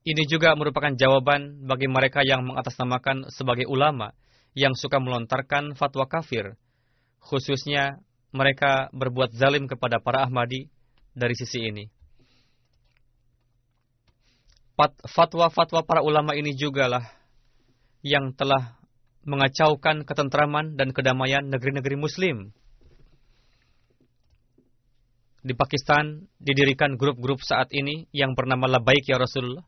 Ini 0.02 0.26
juga 0.26 0.58
merupakan 0.58 0.90
jawaban 0.98 1.62
bagi 1.62 1.86
mereka 1.86 2.26
yang 2.26 2.42
mengatasnamakan 2.42 3.30
sebagai 3.30 3.70
ulama 3.70 4.10
yang 4.58 4.74
suka 4.74 4.98
melontarkan 4.98 5.78
fatwa 5.78 6.10
kafir, 6.10 6.58
khususnya 7.22 8.02
mereka 8.34 8.90
berbuat 8.90 9.30
zalim 9.38 9.70
kepada 9.70 10.02
para 10.02 10.26
Ahmadi 10.26 10.66
dari 11.14 11.38
sisi 11.38 11.62
ini. 11.62 11.86
Fatwa-fatwa 15.06 15.86
para 15.86 16.02
ulama 16.02 16.34
ini 16.34 16.58
jugalah 16.58 17.06
yang 18.02 18.34
telah 18.34 18.81
mengacaukan 19.22 20.02
ketentraman 20.02 20.74
dan 20.74 20.90
kedamaian 20.90 21.46
negeri-negeri 21.46 21.96
muslim. 21.98 22.50
Di 25.42 25.54
Pakistan 25.58 26.30
didirikan 26.38 26.94
grup-grup 26.94 27.42
saat 27.42 27.74
ini 27.74 28.06
yang 28.14 28.38
bernama 28.38 28.70
Labaik 28.70 29.02
ya 29.06 29.18
Rasulullah. 29.18 29.66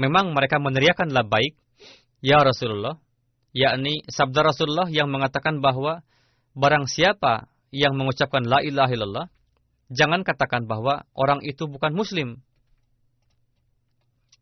Memang 0.00 0.32
mereka 0.32 0.56
meneriakan 0.56 1.12
Labaik 1.12 1.60
ya 2.24 2.40
Rasulullah, 2.40 2.96
yakni 3.52 4.00
sabda 4.08 4.40
Rasulullah 4.48 4.88
yang 4.88 5.12
mengatakan 5.12 5.60
bahwa 5.60 6.00
barang 6.56 6.88
siapa 6.88 7.52
yang 7.68 7.96
mengucapkan 8.00 8.44
la 8.48 8.64
ilaha 8.64 8.90
illallah, 8.92 9.26
jangan 9.92 10.24
katakan 10.24 10.64
bahwa 10.64 11.04
orang 11.12 11.44
itu 11.44 11.68
bukan 11.68 11.92
muslim. 11.92 12.40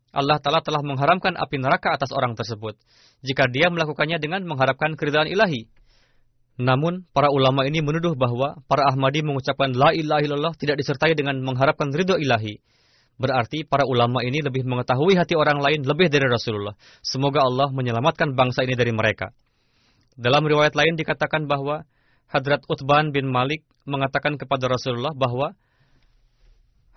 Allah 0.09 0.41
Ta'ala 0.41 0.65
telah 0.65 0.81
mengharamkan 0.81 1.37
api 1.37 1.61
neraka 1.61 1.93
atas 1.93 2.09
orang 2.09 2.33
tersebut 2.33 2.73
jika 3.21 3.45
dia 3.45 3.69
melakukannya 3.69 4.17
dengan 4.17 4.41
mengharapkan 4.47 4.97
keridhaan 4.97 5.29
ilahi. 5.29 5.69
Namun, 6.59 7.07
para 7.15 7.31
ulama 7.31 7.63
ini 7.63 7.79
menuduh 7.79 8.19
bahwa 8.19 8.59
para 8.67 8.91
Ahmadi 8.91 9.23
mengucapkan 9.23 9.71
la 9.71 9.95
ilaha 9.95 10.19
illallah 10.19 10.53
tidak 10.59 10.75
disertai 10.75 11.15
dengan 11.15 11.39
mengharapkan 11.39 11.87
ridho 11.93 12.19
ilahi. 12.19 12.59
Berarti 13.19 13.63
para 13.67 13.83
ulama 13.87 14.23
ini 14.23 14.43
lebih 14.43 14.63
mengetahui 14.67 15.15
hati 15.15 15.35
orang 15.35 15.59
lain 15.59 15.83
lebih 15.83 16.11
dari 16.11 16.27
Rasulullah. 16.27 16.75
Semoga 17.03 17.43
Allah 17.47 17.67
menyelamatkan 17.71 18.35
bangsa 18.35 18.63
ini 18.63 18.75
dari 18.75 18.91
mereka. 18.91 19.31
Dalam 20.19 20.43
riwayat 20.43 20.75
lain 20.75 20.99
dikatakan 20.99 21.47
bahwa 21.47 21.87
Hadrat 22.27 22.63
Utban 22.67 23.15
bin 23.15 23.27
Malik 23.31 23.63
mengatakan 23.87 24.35
kepada 24.35 24.67
Rasulullah 24.67 25.15
bahwa 25.15 25.55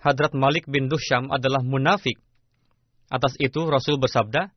Hadrat 0.03 0.35
Malik 0.35 0.67
bin 0.67 0.91
Dusham 0.91 1.31
adalah 1.31 1.63
munafik 1.63 2.19
Atas 3.13 3.37
itu 3.37 3.61
Rasul 3.69 4.01
bersabda, 4.01 4.49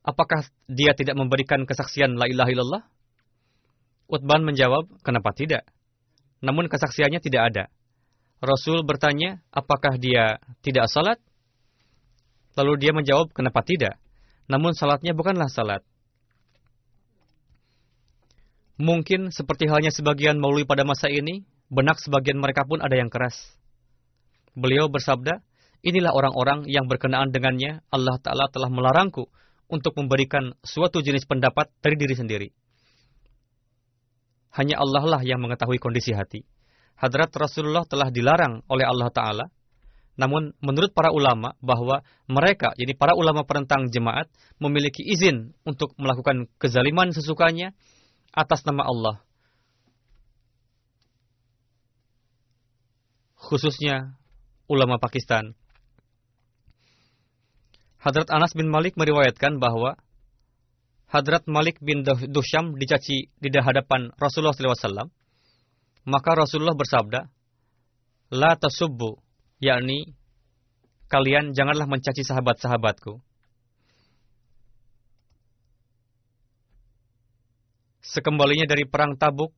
apakah 0.00 0.40
dia 0.72 0.96
tidak 0.96 1.20
memberikan 1.20 1.68
kesaksian 1.68 2.16
la 2.16 2.24
ilaha 2.24 2.48
illallah? 2.48 2.82
Utban 4.08 4.40
menjawab, 4.40 4.88
kenapa 5.04 5.36
tidak? 5.36 5.68
Namun 6.40 6.72
kesaksiannya 6.72 7.20
tidak 7.20 7.42
ada. 7.52 7.64
Rasul 8.40 8.88
bertanya, 8.88 9.44
apakah 9.52 10.00
dia 10.00 10.40
tidak 10.64 10.88
salat? 10.88 11.20
Lalu 12.56 12.80
dia 12.80 12.96
menjawab, 12.96 13.36
kenapa 13.36 13.60
tidak? 13.60 14.00
Namun 14.48 14.72
salatnya 14.72 15.12
bukanlah 15.12 15.52
salat. 15.52 15.84
Mungkin 18.80 19.28
seperti 19.28 19.68
halnya 19.68 19.92
sebagian 19.92 20.40
maului 20.40 20.64
pada 20.64 20.88
masa 20.88 21.12
ini, 21.12 21.44
benak 21.68 22.00
sebagian 22.00 22.40
mereka 22.40 22.64
pun 22.64 22.80
ada 22.80 22.96
yang 22.96 23.12
keras. 23.12 23.36
Beliau 24.56 24.88
bersabda, 24.88 25.44
Inilah 25.78 26.10
orang-orang 26.10 26.66
yang 26.66 26.90
berkenaan 26.90 27.30
dengannya 27.30 27.86
Allah 27.94 28.18
Ta'ala 28.18 28.50
telah 28.50 28.66
melarangku 28.66 29.30
untuk 29.70 29.94
memberikan 29.94 30.56
suatu 30.66 30.98
jenis 30.98 31.28
pendapat 31.28 31.70
dari 31.78 31.94
diri 31.94 32.14
sendiri. 32.18 32.48
Hanya 34.58 34.80
Allah 34.82 35.04
lah 35.06 35.20
yang 35.22 35.38
mengetahui 35.38 35.78
kondisi 35.78 36.10
hati. 36.10 36.42
Hadrat 36.98 37.30
Rasulullah 37.38 37.86
telah 37.86 38.10
dilarang 38.10 38.66
oleh 38.66 38.82
Allah 38.82 39.10
Ta'ala 39.14 39.46
Namun 40.18 40.50
menurut 40.58 40.90
para 40.90 41.14
ulama 41.14 41.54
bahwa 41.62 42.02
mereka, 42.26 42.74
jadi 42.74 42.90
para 42.98 43.14
ulama 43.14 43.46
penentang 43.46 43.86
jemaat, 43.86 44.26
memiliki 44.58 45.06
izin 45.06 45.54
untuk 45.62 45.94
melakukan 45.94 46.50
kezaliman 46.58 47.14
sesukanya 47.14 47.70
atas 48.34 48.66
nama 48.66 48.82
Allah. 48.82 49.22
Khususnya 53.38 54.18
ulama 54.66 54.98
Pakistan. 54.98 55.54
Hadrat 57.98 58.30
Anas 58.30 58.54
bin 58.54 58.70
Malik 58.70 58.94
meriwayatkan 58.94 59.58
bahwa 59.58 59.98
Hadrat 61.08 61.48
Malik 61.50 61.82
bin 61.82 62.04
Dusham 62.04 62.78
dicaci 62.78 63.32
di 63.32 63.48
hadapan 63.58 64.12
Rasulullah 64.20 64.54
SAW. 64.54 65.10
Maka 66.08 66.30
Rasulullah 66.36 66.76
bersabda, 66.76 67.26
La 68.28 68.54
tasubbu, 68.60 69.16
yakni 69.58 70.14
kalian 71.08 71.56
janganlah 71.56 71.88
mencaci 71.88 72.22
sahabat-sahabatku. 72.22 73.24
Sekembalinya 78.04 78.64
dari 78.68 78.88
perang 78.88 79.16
Tabuk 79.20 79.52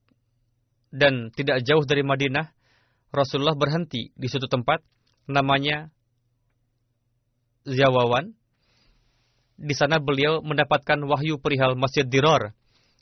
dan 0.90 1.30
tidak 1.34 1.62
jauh 1.62 1.82
dari 1.86 2.02
Madinah, 2.02 2.50
Rasulullah 3.10 3.58
berhenti 3.58 4.10
di 4.14 4.26
suatu 4.30 4.46
tempat 4.46 4.82
namanya 5.26 5.90
Zawawan. 7.70 8.34
Di 9.60 9.74
sana 9.76 10.02
beliau 10.02 10.42
mendapatkan 10.42 10.98
wahyu 11.06 11.38
perihal 11.38 11.78
Masjid 11.78 12.02
Diror. 12.02 12.50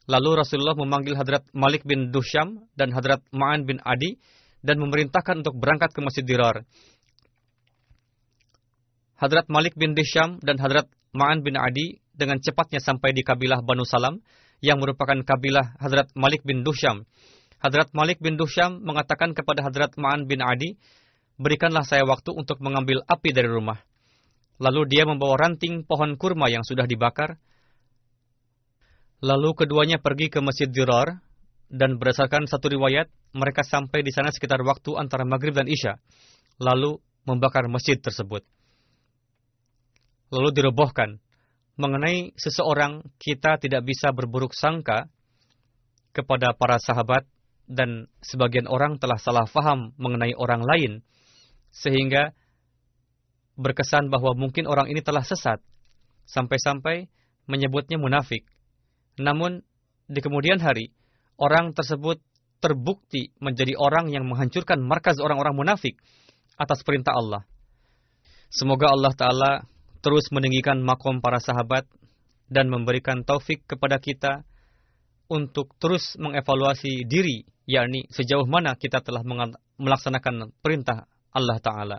Lalu 0.09 0.41
Rasulullah 0.45 0.77
memanggil 0.77 1.16
Hadrat 1.16 1.45
Malik 1.57 1.85
bin 1.89 2.12
Dusham 2.12 2.69
dan 2.77 2.93
Hadrat 2.93 3.25
Ma'an 3.33 3.64
bin 3.64 3.81
Adi 3.81 4.21
dan 4.64 4.81
memerintahkan 4.83 5.45
untuk 5.45 5.55
berangkat 5.57 5.95
ke 5.95 6.01
Masjid 6.03 6.25
Dirar. 6.27 6.66
Hadrat 9.19 9.51
Malik 9.51 9.75
bin 9.75 9.99
Disham 9.99 10.39
dan 10.43 10.62
Hadrat 10.62 10.87
Ma'an 11.11 11.43
bin 11.43 11.59
Adi 11.59 11.99
dengan 12.14 12.39
cepatnya 12.39 12.79
sampai 12.79 13.14
di 13.14 13.27
kabilah 13.27 13.62
Banu 13.62 13.83
Salam 13.83 14.23
yang 14.62 14.79
merupakan 14.83 15.19
kabilah 15.23 15.79
Hadrat 15.79 16.11
Malik 16.14 16.43
bin 16.47 16.62
Dusham. 16.62 17.07
Hadrat 17.59 17.91
Malik 17.91 18.23
bin 18.23 18.39
Dusham 18.39 18.83
mengatakan 18.83 19.35
kepada 19.35 19.66
Hadrat 19.66 19.95
Ma'an 19.99 20.31
bin 20.31 20.39
Adi, 20.39 20.79
berikanlah 21.39 21.83
saya 21.83 22.07
waktu 22.07 22.31
untuk 22.31 22.62
mengambil 22.62 23.03
api 23.07 23.35
dari 23.35 23.51
rumah. 23.51 23.83
Lalu 24.59 24.91
dia 24.91 25.07
membawa 25.07 25.39
ranting 25.39 25.87
pohon 25.87 26.19
kurma 26.19 26.51
yang 26.51 26.67
sudah 26.67 26.87
dibakar. 26.87 27.39
Lalu 29.23 29.55
keduanya 29.55 29.99
pergi 29.99 30.31
ke 30.31 30.39
Masjid 30.39 30.71
Dirar 30.71 31.23
dan 31.71 31.99
berdasarkan 31.99 32.47
satu 32.47 32.71
riwayat, 32.71 33.11
mereka 33.35 33.67
sampai 33.67 34.03
di 34.03 34.15
sana 34.15 34.31
sekitar 34.31 34.63
waktu 34.63 34.95
antara 34.95 35.27
maghrib 35.27 35.55
dan 35.55 35.67
isya, 35.67 35.99
lalu 36.63 37.03
membakar 37.27 37.67
masjid 37.67 37.99
tersebut 37.99 38.47
lalu 40.33 40.49
dirobohkan. 40.53 41.21
Mengenai 41.79 42.35
seseorang, 42.35 43.07
kita 43.23 43.55
tidak 43.63 43.87
bisa 43.87 44.11
berburuk 44.11 44.51
sangka 44.51 45.07
kepada 46.11 46.51
para 46.59 46.83
sahabat 46.83 47.23
dan 47.71 48.11
sebagian 48.19 48.67
orang 48.67 48.99
telah 48.99 49.21
salah 49.21 49.47
faham 49.47 49.95
mengenai 49.95 50.35
orang 50.35 50.65
lain 50.65 50.93
sehingga 51.71 52.35
berkesan 53.59 54.09
bahwa 54.09 54.39
mungkin 54.39 54.71
orang 54.71 54.87
ini 54.89 55.03
telah 55.03 55.27
sesat 55.27 55.59
sampai-sampai 56.31 57.11
menyebutnya 57.51 57.99
munafik. 57.99 58.47
Namun 59.19 59.67
di 60.07 60.21
kemudian 60.23 60.63
hari 60.63 60.95
orang 61.37 61.75
tersebut 61.75 62.23
terbukti 62.63 63.35
menjadi 63.43 63.75
orang 63.75 64.15
yang 64.15 64.27
menghancurkan 64.27 64.79
markas 64.79 65.19
orang-orang 65.19 65.55
munafik 65.59 65.99
atas 66.59 66.87
perintah 66.87 67.15
Allah. 67.15 67.43
Semoga 68.49 68.95
Allah 68.95 69.13
Ta'ala 69.13 69.53
terus 70.01 70.31
meninggikan 70.31 70.81
makom 70.81 71.21
para 71.21 71.43
sahabat 71.43 71.85
dan 72.49 72.73
memberikan 72.73 73.23
taufik 73.23 73.67
kepada 73.69 74.01
kita 74.01 74.47
untuk 75.29 75.77
terus 75.77 76.17
mengevaluasi 76.17 77.05
diri, 77.05 77.45
yakni 77.69 78.09
sejauh 78.09 78.49
mana 78.49 78.73
kita 78.75 79.05
telah 79.05 79.21
melaksanakan 79.77 80.57
perintah 80.65 81.05
Allah 81.31 81.61
Ta'ala. 81.61 81.99